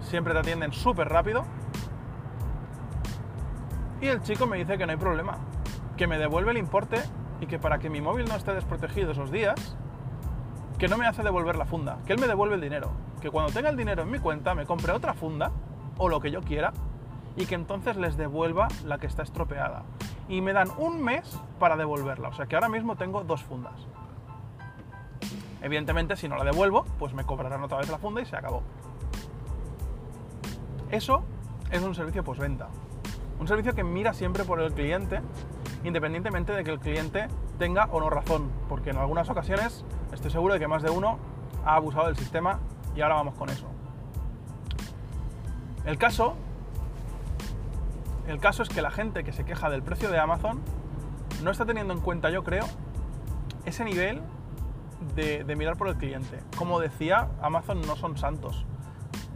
siempre 0.00 0.32
te 0.34 0.40
atienden 0.40 0.72
súper 0.72 1.08
rápido. 1.08 1.44
Y 4.00 4.08
el 4.08 4.22
chico 4.22 4.46
me 4.46 4.58
dice 4.58 4.76
que 4.76 4.86
no 4.86 4.92
hay 4.92 4.98
problema, 4.98 5.38
que 5.96 6.06
me 6.06 6.18
devuelve 6.18 6.50
el 6.50 6.58
importe 6.58 7.00
y 7.40 7.46
que 7.46 7.58
para 7.58 7.78
que 7.78 7.90
mi 7.90 8.00
móvil 8.00 8.26
no 8.28 8.34
esté 8.34 8.54
desprotegido 8.54 9.12
esos 9.12 9.30
días, 9.30 9.76
que 10.78 10.88
no 10.88 10.98
me 10.98 11.06
hace 11.06 11.22
devolver 11.22 11.56
la 11.56 11.64
funda, 11.64 11.98
que 12.06 12.12
él 12.12 12.20
me 12.20 12.26
devuelve 12.26 12.54
el 12.54 12.60
dinero, 12.60 12.90
que 13.20 13.30
cuando 13.30 13.52
tenga 13.52 13.70
el 13.70 13.76
dinero 13.76 14.02
en 14.02 14.10
mi 14.10 14.18
cuenta 14.18 14.54
me 14.54 14.66
compre 14.66 14.92
otra 14.92 15.14
funda 15.14 15.52
o 15.96 16.08
lo 16.08 16.20
que 16.20 16.30
yo 16.30 16.42
quiera 16.42 16.72
y 17.36 17.46
que 17.46 17.54
entonces 17.54 17.96
les 17.96 18.16
devuelva 18.16 18.68
la 18.84 18.98
que 18.98 19.06
está 19.06 19.22
estropeada. 19.22 19.84
Y 20.28 20.40
me 20.40 20.52
dan 20.52 20.68
un 20.78 21.02
mes 21.02 21.40
para 21.58 21.76
devolverla, 21.76 22.28
o 22.28 22.32
sea 22.32 22.46
que 22.46 22.56
ahora 22.56 22.68
mismo 22.68 22.96
tengo 22.96 23.24
dos 23.24 23.42
fundas. 23.42 23.86
Evidentemente 25.62 26.16
si 26.16 26.28
no 26.28 26.36
la 26.36 26.44
devuelvo, 26.44 26.84
pues 26.98 27.14
me 27.14 27.24
cobrarán 27.24 27.62
otra 27.62 27.78
vez 27.78 27.88
la 27.88 27.98
funda 27.98 28.20
y 28.20 28.26
se 28.26 28.36
acabó. 28.36 28.62
Eso 30.90 31.24
es 31.70 31.82
un 31.82 31.94
servicio 31.94 32.22
postventa. 32.22 32.68
Un 33.40 33.48
servicio 33.48 33.74
que 33.74 33.84
mira 33.84 34.12
siempre 34.12 34.44
por 34.44 34.60
el 34.60 34.72
cliente, 34.72 35.20
independientemente 35.86 36.52
de 36.52 36.64
que 36.64 36.72
el 36.72 36.80
cliente 36.80 37.28
tenga 37.58 37.84
o 37.92 38.00
no 38.00 38.10
razón, 38.10 38.50
porque 38.68 38.90
en 38.90 38.96
algunas 38.96 39.30
ocasiones 39.30 39.84
estoy 40.12 40.32
seguro 40.32 40.54
de 40.54 40.60
que 40.60 40.66
más 40.66 40.82
de 40.82 40.90
uno 40.90 41.18
ha 41.64 41.76
abusado 41.76 42.06
del 42.06 42.16
sistema 42.16 42.58
y 42.96 43.02
ahora 43.02 43.14
vamos 43.14 43.34
con 43.36 43.48
eso. 43.50 43.66
El 45.84 45.96
caso, 45.96 46.34
el 48.26 48.40
caso 48.40 48.64
es 48.64 48.68
que 48.68 48.82
la 48.82 48.90
gente 48.90 49.22
que 49.22 49.32
se 49.32 49.44
queja 49.44 49.70
del 49.70 49.82
precio 49.82 50.10
de 50.10 50.18
Amazon 50.18 50.60
no 51.44 51.52
está 51.52 51.64
teniendo 51.64 51.94
en 51.94 52.00
cuenta, 52.00 52.30
yo 52.30 52.42
creo, 52.42 52.64
ese 53.64 53.84
nivel 53.84 54.22
de, 55.14 55.44
mirar 55.56 55.76
por 55.76 55.86
el 55.86 55.96
cliente. 55.96 56.40
Como 56.58 56.80
decía, 56.80 57.28
Amazon 57.40 57.80
no 57.82 57.94
son 57.94 58.18
santos. 58.18 58.66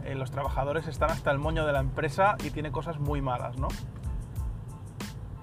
Eh, 0.03 0.15
los 0.15 0.31
trabajadores 0.31 0.87
están 0.87 1.11
hasta 1.11 1.31
el 1.31 1.37
moño 1.37 1.65
de 1.65 1.71
la 1.71 1.79
empresa 1.79 2.35
y 2.43 2.49
tiene 2.49 2.73
cosas 2.73 2.99
muy 2.99 3.21
malas, 3.21 3.57
¿no? 3.57 3.69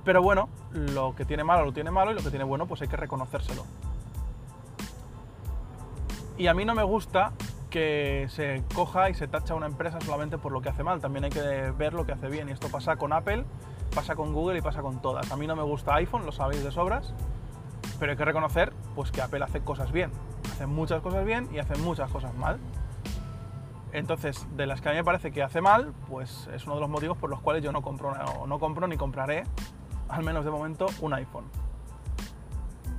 Pero 0.09 0.23
bueno, 0.23 0.49
lo 0.73 1.14
que 1.14 1.27
tiene 1.27 1.44
malo 1.44 1.66
lo 1.66 1.73
tiene 1.73 1.90
malo 1.90 2.12
y 2.12 2.14
lo 2.14 2.23
que 2.23 2.31
tiene 2.31 2.42
bueno 2.42 2.64
pues 2.64 2.81
hay 2.81 2.88
que 2.88 2.97
reconocérselo. 2.97 3.62
Y 6.38 6.47
a 6.47 6.55
mí 6.55 6.64
no 6.64 6.75
me 6.75 6.83
gusta 6.83 7.33
que 7.68 8.27
se 8.31 8.64
coja 8.75 9.11
y 9.11 9.14
se 9.14 9.29
tacha 9.29 9.55
una 9.55 9.66
empresa 9.66 10.01
solamente 10.01 10.38
por 10.38 10.51
lo 10.51 10.62
que 10.62 10.71
hace 10.71 10.83
mal, 10.83 11.03
también 11.03 11.25
hay 11.25 11.31
que 11.31 11.42
ver 11.77 11.92
lo 11.92 12.07
que 12.07 12.12
hace 12.12 12.29
bien 12.29 12.49
y 12.49 12.53
esto 12.53 12.68
pasa 12.68 12.97
con 12.97 13.12
Apple, 13.12 13.44
pasa 13.94 14.16
con 14.16 14.33
Google 14.33 14.57
y 14.57 14.62
pasa 14.62 14.81
con 14.81 15.03
todas. 15.03 15.31
A 15.31 15.37
mí 15.37 15.47
no 15.47 15.55
me 15.55 15.62
gusta 15.62 15.94
iPhone, 15.97 16.25
lo 16.25 16.33
sabéis 16.33 16.64
de 16.64 16.73
sobras, 16.73 17.12
pero 18.01 18.12
hay 18.12 18.16
que 18.16 18.25
reconocer 18.25 18.73
pues 18.94 19.12
que 19.12 19.21
Apple 19.21 19.44
hace 19.44 19.61
cosas 19.61 19.92
bien, 19.92 20.11
hace 20.51 20.64
muchas 20.64 21.03
cosas 21.03 21.27
bien 21.27 21.51
y 21.53 21.59
hace 21.59 21.77
muchas 21.77 22.11
cosas 22.11 22.35
mal. 22.35 22.59
Entonces, 23.92 24.47
de 24.57 24.66
las 24.66 24.81
que 24.81 24.88
a 24.88 24.92
mí 24.92 24.99
me 24.99 25.05
parece 25.05 25.33
que 25.33 25.42
hace 25.42 25.61
mal, 25.61 25.92
pues 26.09 26.49
es 26.55 26.64
uno 26.64 26.77
de 26.77 26.81
los 26.81 26.88
motivos 26.88 27.18
por 27.18 27.29
los 27.29 27.42
cuales 27.42 27.62
yo 27.62 27.73
no 27.73 27.83
compro, 27.83 28.14
no 28.47 28.59
compro 28.59 28.87
ni 28.87 28.97
compraré, 28.97 29.44
al 30.09 30.25
menos 30.25 30.44
de 30.44 30.51
momento, 30.51 30.87
un 31.01 31.14
iPhone. 31.14 31.44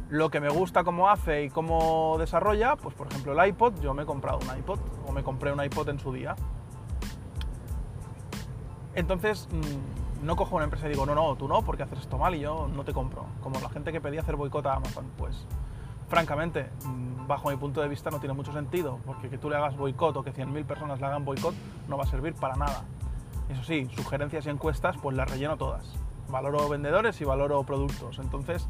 Lo 0.10 0.32
que 0.32 0.40
me 0.40 0.50
gusta 0.50 0.84
cómo 0.84 1.10
hace 1.10 1.44
y 1.44 1.50
cómo 1.50 2.18
desarrolla, 2.18 2.76
pues 2.76 2.96
por 2.96 3.08
ejemplo 3.08 3.40
el 3.40 3.50
iPod, 3.50 3.80
yo 3.80 3.94
me 3.94 4.04
he 4.04 4.06
comprado 4.06 4.40
un 4.40 4.58
iPod 4.58 4.80
o 5.08 5.12
me 5.12 5.24
compré 5.24 5.52
un 5.52 5.64
iPod 5.64 5.90
en 5.90 6.00
su 6.00 6.12
día. 6.12 6.36
Entonces, 8.96 9.48
mm, 9.52 10.26
no 10.26 10.36
cojo 10.36 10.56
una 10.56 10.66
empresa 10.66 10.88
y 10.88 10.90
digo, 10.90 11.06
no, 11.06 11.14
no, 11.14 11.36
tú 11.36 11.48
no, 11.48 11.62
porque 11.62 11.84
haces 11.84 12.00
esto 12.00 12.18
mal 12.18 12.34
y 12.36 12.40
yo 12.40 12.68
no 12.68 12.84
te 12.84 12.92
compro. 12.92 13.26
Como 13.42 13.60
la 13.60 13.70
gente 13.70 13.92
que 13.92 14.02
pedía 14.02 14.22
hacer 14.22 14.36
boicot 14.36 14.66
a 14.66 14.74
Amazon, 14.74 15.06
pues 15.18 15.46
francamente, 16.08 16.70
mm, 16.86 17.28
bajo 17.28 17.50
mi 17.50 17.58
punto 17.58 17.82
de 17.82 17.88
vista 17.88 18.10
no 18.10 18.20
tiene 18.20 18.34
mucho 18.34 18.52
sentido, 18.52 19.00
porque 19.06 19.30
que 19.30 19.38
tú 19.38 19.50
le 19.50 19.58
hagas 19.58 19.78
boicot 19.78 20.18
o 20.18 20.24
que 20.24 20.34
100.000 20.34 20.66
personas 20.66 21.00
le 21.00 21.06
hagan 21.06 21.24
boicot 21.24 21.54
no 21.88 21.98
va 21.98 22.04
a 22.04 22.08
servir 22.08 22.34
para 22.34 22.56
nada. 22.56 22.84
Eso 23.48 23.64
sí, 23.64 23.88
sugerencias 23.96 24.46
y 24.48 24.50
encuestas, 24.50 24.98
pues 24.98 25.16
las 25.16 25.30
relleno 25.30 25.56
todas. 25.58 25.86
Valoro 26.30 26.68
vendedores 26.70 27.20
y 27.22 27.26
valoro 27.26 27.64
productos. 27.64 28.20
Entonces, 28.20 28.68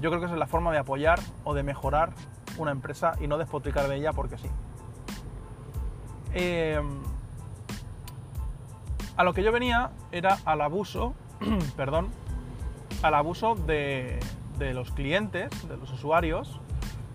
yo 0.00 0.10
creo 0.10 0.20
que 0.20 0.26
esa 0.26 0.34
es 0.34 0.38
la 0.38 0.46
forma 0.46 0.72
de 0.72 0.78
apoyar 0.78 1.20
o 1.44 1.54
de 1.54 1.62
mejorar 1.62 2.12
una 2.58 2.70
empresa 2.70 3.12
y 3.20 3.26
no 3.26 3.38
despotricar 3.38 3.88
de 3.88 3.96
ella 3.96 4.12
porque 4.12 4.38
sí. 4.38 4.48
Eh, 6.32 6.80
a 9.16 9.24
lo 9.24 9.32
que 9.32 9.42
yo 9.42 9.52
venía 9.52 9.90
era 10.12 10.38
al 10.44 10.60
abuso, 10.60 11.14
perdón, 11.76 12.08
al 13.02 13.14
abuso 13.14 13.54
de, 13.54 14.20
de 14.58 14.74
los 14.74 14.90
clientes, 14.90 15.50
de 15.68 15.76
los 15.76 15.90
usuarios, 15.92 16.60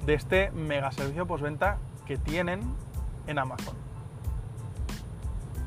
de 0.05 0.15
este 0.15 0.51
mega 0.51 0.91
servicio 0.91 1.27
postventa 1.27 1.77
que 2.05 2.17
tienen 2.17 2.61
en 3.27 3.39
Amazon. 3.39 3.75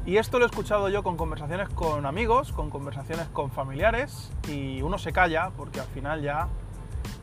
Y 0.07 0.19
esto 0.19 0.39
lo 0.39 0.45
he 0.45 0.49
escuchado 0.49 0.91
yo 0.91 1.03
con 1.03 1.17
conversaciones 1.17 1.71
con 1.71 2.05
amigos, 2.05 2.53
con 2.53 2.69
conversaciones 2.69 3.27
con 3.29 3.51
familiares, 3.51 4.31
y 4.49 4.83
uno 4.83 4.99
se 4.99 5.13
calla 5.13 5.51
porque 5.57 5.81
al 5.81 5.87
final 5.87 6.21
ya 6.21 6.49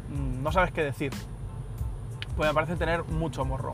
mm, 0.09 0.41
no 0.41 0.51
sabes 0.51 0.71
qué 0.71 0.83
decir. 0.83 1.13
Pues 2.35 2.49
me 2.49 2.53
parece 2.55 2.75
tener 2.77 3.03
mucho 3.03 3.45
morro. 3.45 3.71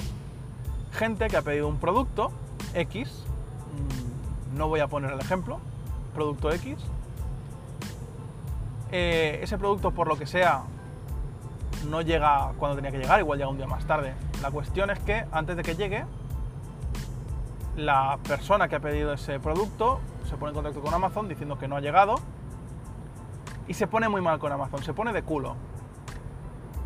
Gente 0.91 1.27
que 1.29 1.37
ha 1.37 1.41
pedido 1.41 1.69
un 1.69 1.77
producto 1.77 2.31
X, 2.73 3.23
mm, 4.51 4.57
no 4.57 4.67
voy 4.67 4.81
a 4.81 4.87
poner 4.87 5.13
el 5.13 5.19
ejemplo, 5.21 5.59
producto 6.13 6.51
X. 6.51 6.77
Eh, 8.91 9.39
ese 9.41 9.57
producto, 9.57 9.91
por 9.91 10.09
lo 10.09 10.17
que 10.17 10.25
sea, 10.25 10.63
no 11.89 12.01
llega 12.01 12.51
cuando 12.57 12.75
tenía 12.75 12.91
que 12.91 12.97
llegar, 12.97 13.21
igual 13.21 13.37
llega 13.37 13.49
un 13.49 13.57
día 13.57 13.67
más 13.67 13.85
tarde. 13.85 14.15
La 14.41 14.51
cuestión 14.51 14.89
es 14.89 14.99
que 14.99 15.25
antes 15.31 15.55
de 15.55 15.63
que 15.63 15.75
llegue, 15.75 16.03
la 17.77 18.17
persona 18.27 18.67
que 18.67 18.75
ha 18.75 18.79
pedido 18.79 19.13
ese 19.13 19.39
producto 19.39 19.99
se 20.25 20.35
pone 20.35 20.49
en 20.49 20.55
contacto 20.55 20.81
con 20.81 20.93
Amazon 20.93 21.29
diciendo 21.29 21.59
que 21.59 21.67
no 21.67 21.75
ha 21.75 21.79
llegado 21.79 22.15
y 23.67 23.75
se 23.75 23.85
pone 23.85 24.09
muy 24.09 24.19
mal 24.19 24.39
con 24.39 24.51
Amazon, 24.51 24.81
se 24.81 24.93
pone 24.93 25.13
de 25.13 25.21
culo. 25.21 25.55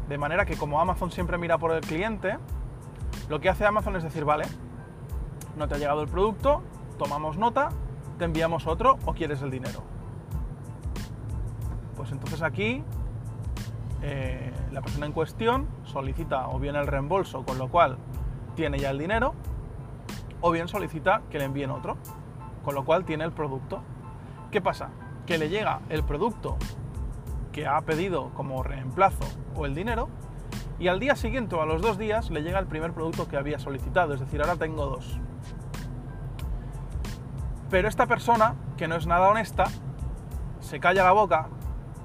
De 0.10 0.18
manera 0.18 0.46
que 0.46 0.58
como 0.58 0.82
Amazon 0.82 1.10
siempre 1.10 1.38
mira 1.38 1.58
por 1.58 1.72
el 1.72 1.82
cliente, 1.82 2.38
Lo 3.30 3.40
que 3.40 3.48
hace 3.48 3.66
Amazon 3.66 3.96
es 3.96 4.04
decir, 4.04 4.26
vale, 4.26 4.44
no 5.56 5.68
te 5.68 5.76
ha 5.76 5.78
llegado 5.78 6.02
el 6.02 6.10
producto, 6.10 6.62
tomamos 6.98 7.38
nota, 7.38 7.70
te 8.18 8.26
enviamos 8.26 8.68
otro 8.68 8.98
o 9.06 9.14
quieres 9.14 9.42
el 9.42 9.52
dinero. 9.52 9.84
Pues 11.96 12.12
entonces 12.12 12.42
aquí 12.42 12.84
eh, 14.02 14.52
la 14.72 14.82
persona 14.82 15.06
en 15.06 15.14
cuestión 15.14 15.70
solicita 15.86 16.50
o 16.50 16.60
bien 16.60 16.76
el 16.76 16.88
reembolso, 16.88 17.46
con 17.46 17.58
lo 17.58 17.70
cual 17.70 17.98
tiene 18.56 18.80
ya 18.80 18.90
el 18.90 18.98
dinero, 18.98 19.34
o 20.42 20.52
bien 20.52 20.68
solicita 20.68 21.22
que 21.30 21.38
le 21.40 21.46
envíen 21.46 21.72
otro, 21.72 21.98
con 22.64 22.76
lo 22.76 22.84
cual 22.84 23.06
tiene 23.06 23.24
el 23.24 23.32
producto. 23.32 23.82
¿Qué 24.52 24.62
pasa? 24.62 24.90
Que 25.26 25.38
le 25.38 25.50
llega 25.50 25.80
el 25.90 26.04
producto 26.04 26.58
que 27.52 27.68
ha 27.68 27.80
pedido 27.82 28.32
como 28.34 28.64
reemplazo 28.64 29.26
o 29.56 29.66
el 29.66 29.76
dinero, 29.76 30.10
y 30.80 30.88
al 30.88 31.00
día 31.00 31.16
siguiente 31.16 31.56
o 31.56 31.62
a 31.62 31.66
los 31.66 31.82
dos 31.82 31.98
días 31.98 32.32
le 32.32 32.42
llega 32.42 32.58
el 32.60 32.66
primer 32.66 32.94
producto 32.94 33.28
que 33.28 33.38
había 33.38 33.60
solicitado, 33.60 34.14
es 34.14 34.20
decir, 34.20 34.42
ahora 34.42 34.56
tengo 34.56 34.88
dos. 34.88 35.20
Pero 37.70 37.88
esta 37.88 38.08
persona, 38.08 38.56
que 38.78 38.88
no 38.88 38.96
es 38.96 39.06
nada 39.06 39.30
honesta, 39.30 39.66
se 40.60 40.80
calla 40.80 41.04
la 41.04 41.12
boca 41.12 41.50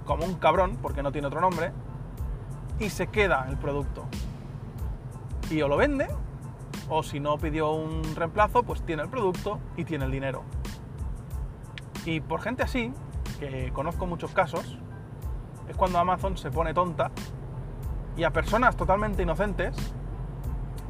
como 0.04 0.24
un 0.24 0.34
cabrón, 0.34 0.78
porque 0.82 1.02
no 1.02 1.10
tiene 1.10 1.26
otro 1.26 1.40
nombre, 1.40 1.72
y 2.78 2.90
se 2.90 3.06
queda 3.06 3.46
el 3.48 3.56
producto. 3.56 4.04
Y 5.50 5.62
o 5.62 5.68
lo 5.68 5.76
vende, 5.76 6.08
o 6.88 7.02
si 7.02 7.20
no 7.20 7.38
pidió 7.38 7.72
un 7.72 8.02
reemplazo, 8.14 8.62
pues 8.62 8.82
tiene 8.82 9.02
el 9.02 9.08
producto 9.08 9.58
y 9.76 9.84
tiene 9.84 10.04
el 10.04 10.10
dinero. 10.10 10.42
Y 12.04 12.20
por 12.20 12.40
gente 12.40 12.62
así, 12.62 12.92
que 13.40 13.72
conozco 13.72 14.06
muchos 14.06 14.32
casos, 14.32 14.78
es 15.68 15.76
cuando 15.76 15.98
Amazon 15.98 16.36
se 16.36 16.50
pone 16.50 16.72
tonta 16.72 17.10
y 18.16 18.24
a 18.24 18.30
personas 18.30 18.76
totalmente 18.76 19.22
inocentes, 19.22 19.76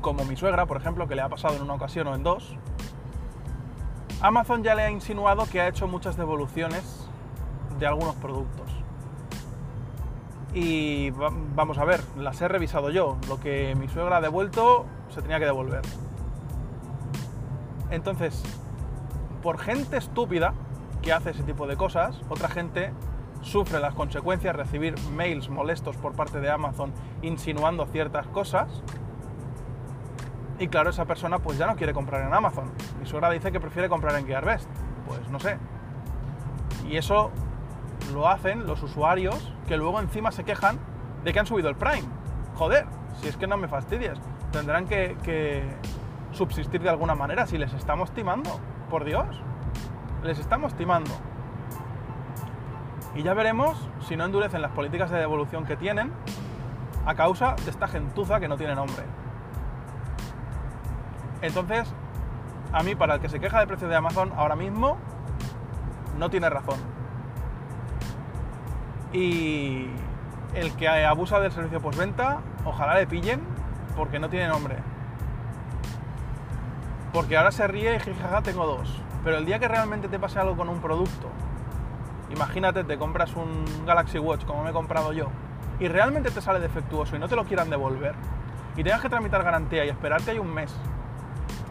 como 0.00 0.24
mi 0.24 0.36
suegra, 0.36 0.66
por 0.66 0.76
ejemplo, 0.76 1.08
que 1.08 1.16
le 1.16 1.22
ha 1.22 1.28
pasado 1.28 1.56
en 1.56 1.62
una 1.62 1.74
ocasión 1.74 2.06
o 2.06 2.14
en 2.14 2.22
dos, 2.22 2.56
Amazon 4.20 4.62
ya 4.62 4.74
le 4.74 4.82
ha 4.82 4.90
insinuado 4.90 5.46
que 5.50 5.60
ha 5.60 5.68
hecho 5.68 5.88
muchas 5.88 6.16
devoluciones 6.16 7.08
de 7.78 7.86
algunos 7.86 8.14
productos. 8.16 8.70
Y 10.54 11.10
vamos 11.10 11.76
a 11.78 11.84
ver, 11.84 12.00
las 12.16 12.40
he 12.40 12.48
revisado 12.48 12.90
yo. 12.90 13.18
Lo 13.28 13.40
que 13.40 13.74
mi 13.74 13.88
suegra 13.88 14.18
ha 14.18 14.20
devuelto 14.22 14.86
se 15.16 15.22
tenía 15.22 15.38
que 15.38 15.46
devolver. 15.46 15.80
Entonces, 17.90 18.42
por 19.42 19.58
gente 19.58 19.96
estúpida 19.96 20.52
que 21.00 21.12
hace 21.12 21.30
ese 21.30 21.42
tipo 21.42 21.66
de 21.66 21.76
cosas, 21.76 22.20
otra 22.28 22.48
gente 22.48 22.92
sufre 23.40 23.80
las 23.80 23.94
consecuencias, 23.94 24.54
recibir 24.54 24.94
mails 25.14 25.48
molestos 25.48 25.96
por 25.96 26.14
parte 26.14 26.40
de 26.40 26.50
Amazon 26.50 26.92
insinuando 27.22 27.86
ciertas 27.86 28.26
cosas. 28.26 28.82
Y 30.58 30.68
claro, 30.68 30.90
esa 30.90 31.06
persona 31.06 31.38
pues 31.38 31.56
ya 31.56 31.66
no 31.66 31.76
quiere 31.76 31.94
comprar 31.94 32.26
en 32.26 32.34
Amazon. 32.34 32.70
Mi 33.00 33.06
suegra 33.06 33.30
dice 33.30 33.52
que 33.52 33.60
prefiere 33.60 33.88
comprar 33.88 34.18
en 34.18 34.26
GearBest. 34.26 34.68
Pues 35.06 35.30
no 35.30 35.40
sé. 35.40 35.56
Y 36.86 36.98
eso 36.98 37.30
lo 38.12 38.28
hacen 38.28 38.66
los 38.66 38.82
usuarios 38.82 39.54
que 39.66 39.78
luego 39.78 39.98
encima 39.98 40.30
se 40.30 40.44
quejan 40.44 40.78
de 41.24 41.32
que 41.32 41.40
han 41.40 41.46
subido 41.46 41.70
el 41.70 41.76
Prime. 41.76 42.06
Joder, 42.56 42.86
si 43.20 43.28
es 43.28 43.36
que 43.38 43.46
no 43.46 43.56
me 43.56 43.68
fastidies. 43.68 44.18
Tendrán 44.56 44.86
que, 44.86 45.68
subsistir 46.32 46.80
de 46.80 46.88
alguna 46.88 47.14
manera 47.14 47.46
si 47.46 47.58
les 47.58 47.74
estamos 47.74 48.10
timando. 48.12 48.58
Por 48.88 49.04
Dios. 49.04 49.26
Les 50.22 50.38
estamos 50.38 50.74
timando. 50.74 51.10
Y 53.14 53.22
ya 53.22 53.34
veremos 53.34 53.76
si 54.00 54.16
no 54.16 54.24
endurecen 54.24 54.62
las 54.62 54.72
políticas 54.72 55.10
de 55.10 55.18
devolución 55.18 55.66
que 55.66 55.76
tienen 55.76 56.10
a 57.04 57.14
causa 57.14 57.54
de 57.64 57.70
esta 57.70 57.86
gentuza 57.86 58.40
que 58.40 58.48
no 58.48 58.56
tiene 58.56 58.74
nombre. 58.74 59.04
Entonces, 61.42 61.92
a 62.72 62.82
mí, 62.82 62.94
para 62.94 63.16
el 63.16 63.20
que 63.20 63.28
se 63.28 63.40
queja 63.40 63.58
del 63.58 63.68
precio 63.68 63.88
de 63.88 63.96
Amazon 63.96 64.32
ahora 64.36 64.56
mismo, 64.56 64.96
no 66.18 66.30
tiene 66.30 66.48
razón. 66.48 66.78
Y 69.12 69.88
el 70.54 70.74
que 70.76 70.88
abusa 70.88 71.40
del 71.40 71.52
servicio 71.52 71.78
postventa, 71.82 72.40
ojalá 72.64 72.94
le 72.94 73.06
pillen 73.06 73.55
porque 73.96 74.18
no 74.18 74.28
tiene 74.28 74.48
nombre. 74.48 74.76
Porque 77.12 77.36
ahora 77.36 77.50
se 77.50 77.66
ríe 77.66 77.96
y 77.96 78.00
jijaja, 78.00 78.42
tengo 78.42 78.66
dos. 78.66 79.00
Pero 79.24 79.38
el 79.38 79.46
día 79.46 79.58
que 79.58 79.68
realmente 79.68 80.08
te 80.08 80.18
pase 80.18 80.38
algo 80.38 80.56
con 80.56 80.68
un 80.68 80.80
producto 80.80 81.30
Imagínate, 82.30 82.82
te 82.82 82.98
compras 82.98 83.34
un 83.36 83.64
Galaxy 83.86 84.18
Watch 84.18 84.44
como 84.44 84.64
me 84.64 84.70
he 84.70 84.72
comprado 84.72 85.12
yo 85.12 85.28
y 85.78 85.88
realmente 85.88 86.30
te 86.30 86.40
sale 86.40 86.58
defectuoso 86.58 87.16
y 87.16 87.18
no 87.18 87.28
te 87.28 87.36
lo 87.36 87.44
quieran 87.44 87.70
devolver 87.70 88.14
y 88.76 88.82
tengas 88.82 89.00
que 89.00 89.08
tramitar 89.08 89.44
garantía 89.44 89.84
y 89.84 89.88
esperarte 89.88 90.32
ahí 90.32 90.38
un 90.38 90.52
mes 90.52 90.74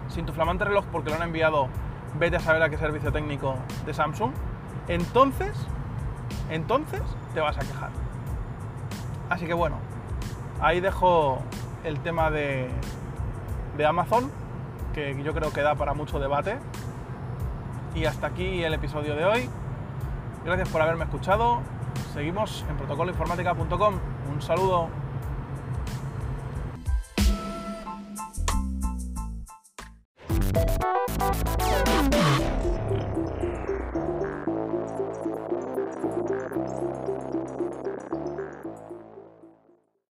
sin 0.08 0.26
tu 0.26 0.32
flamante 0.32 0.64
reloj 0.64 0.86
porque 0.92 1.10
lo 1.10 1.18
han 1.18 1.24
enviado, 1.24 1.68
vete 2.18 2.38
a 2.38 2.40
saber 2.40 2.64
a 2.64 2.70
qué 2.70 2.78
servicio 2.78 3.12
técnico 3.12 3.58
de 3.86 3.94
Samsung, 3.94 4.32
entonces, 4.88 5.58
entonces 6.50 7.02
te 7.34 7.42
vas 7.42 7.58
a 7.58 7.62
quejar. 7.62 7.90
Así 9.30 9.46
que 9.46 9.54
bueno, 9.54 9.78
ahí 10.62 10.80
dejo 10.80 11.40
el 11.86 12.00
tema 12.00 12.32
de, 12.32 12.68
de 13.78 13.86
Amazon, 13.86 14.32
que 14.94 15.22
yo 15.24 15.34
creo 15.34 15.54
que 15.54 15.62
da 15.62 15.76
para 15.76 15.94
mucho 15.94 16.20
debate. 16.20 16.58
Y 17.94 18.06
hasta 18.06 18.28
aquí 18.28 18.64
el 18.64 18.74
episodio 18.74 19.16
de 19.16 19.26
hoy. 19.26 19.50
Gracias 20.44 20.70
por 20.70 20.82
haberme 20.82 21.06
escuchado. 21.06 21.62
Seguimos 22.14 22.66
en 22.70 22.78
protocoloinformática.com. 22.78 23.96
Un 24.34 24.42
saludo. 24.42 25.05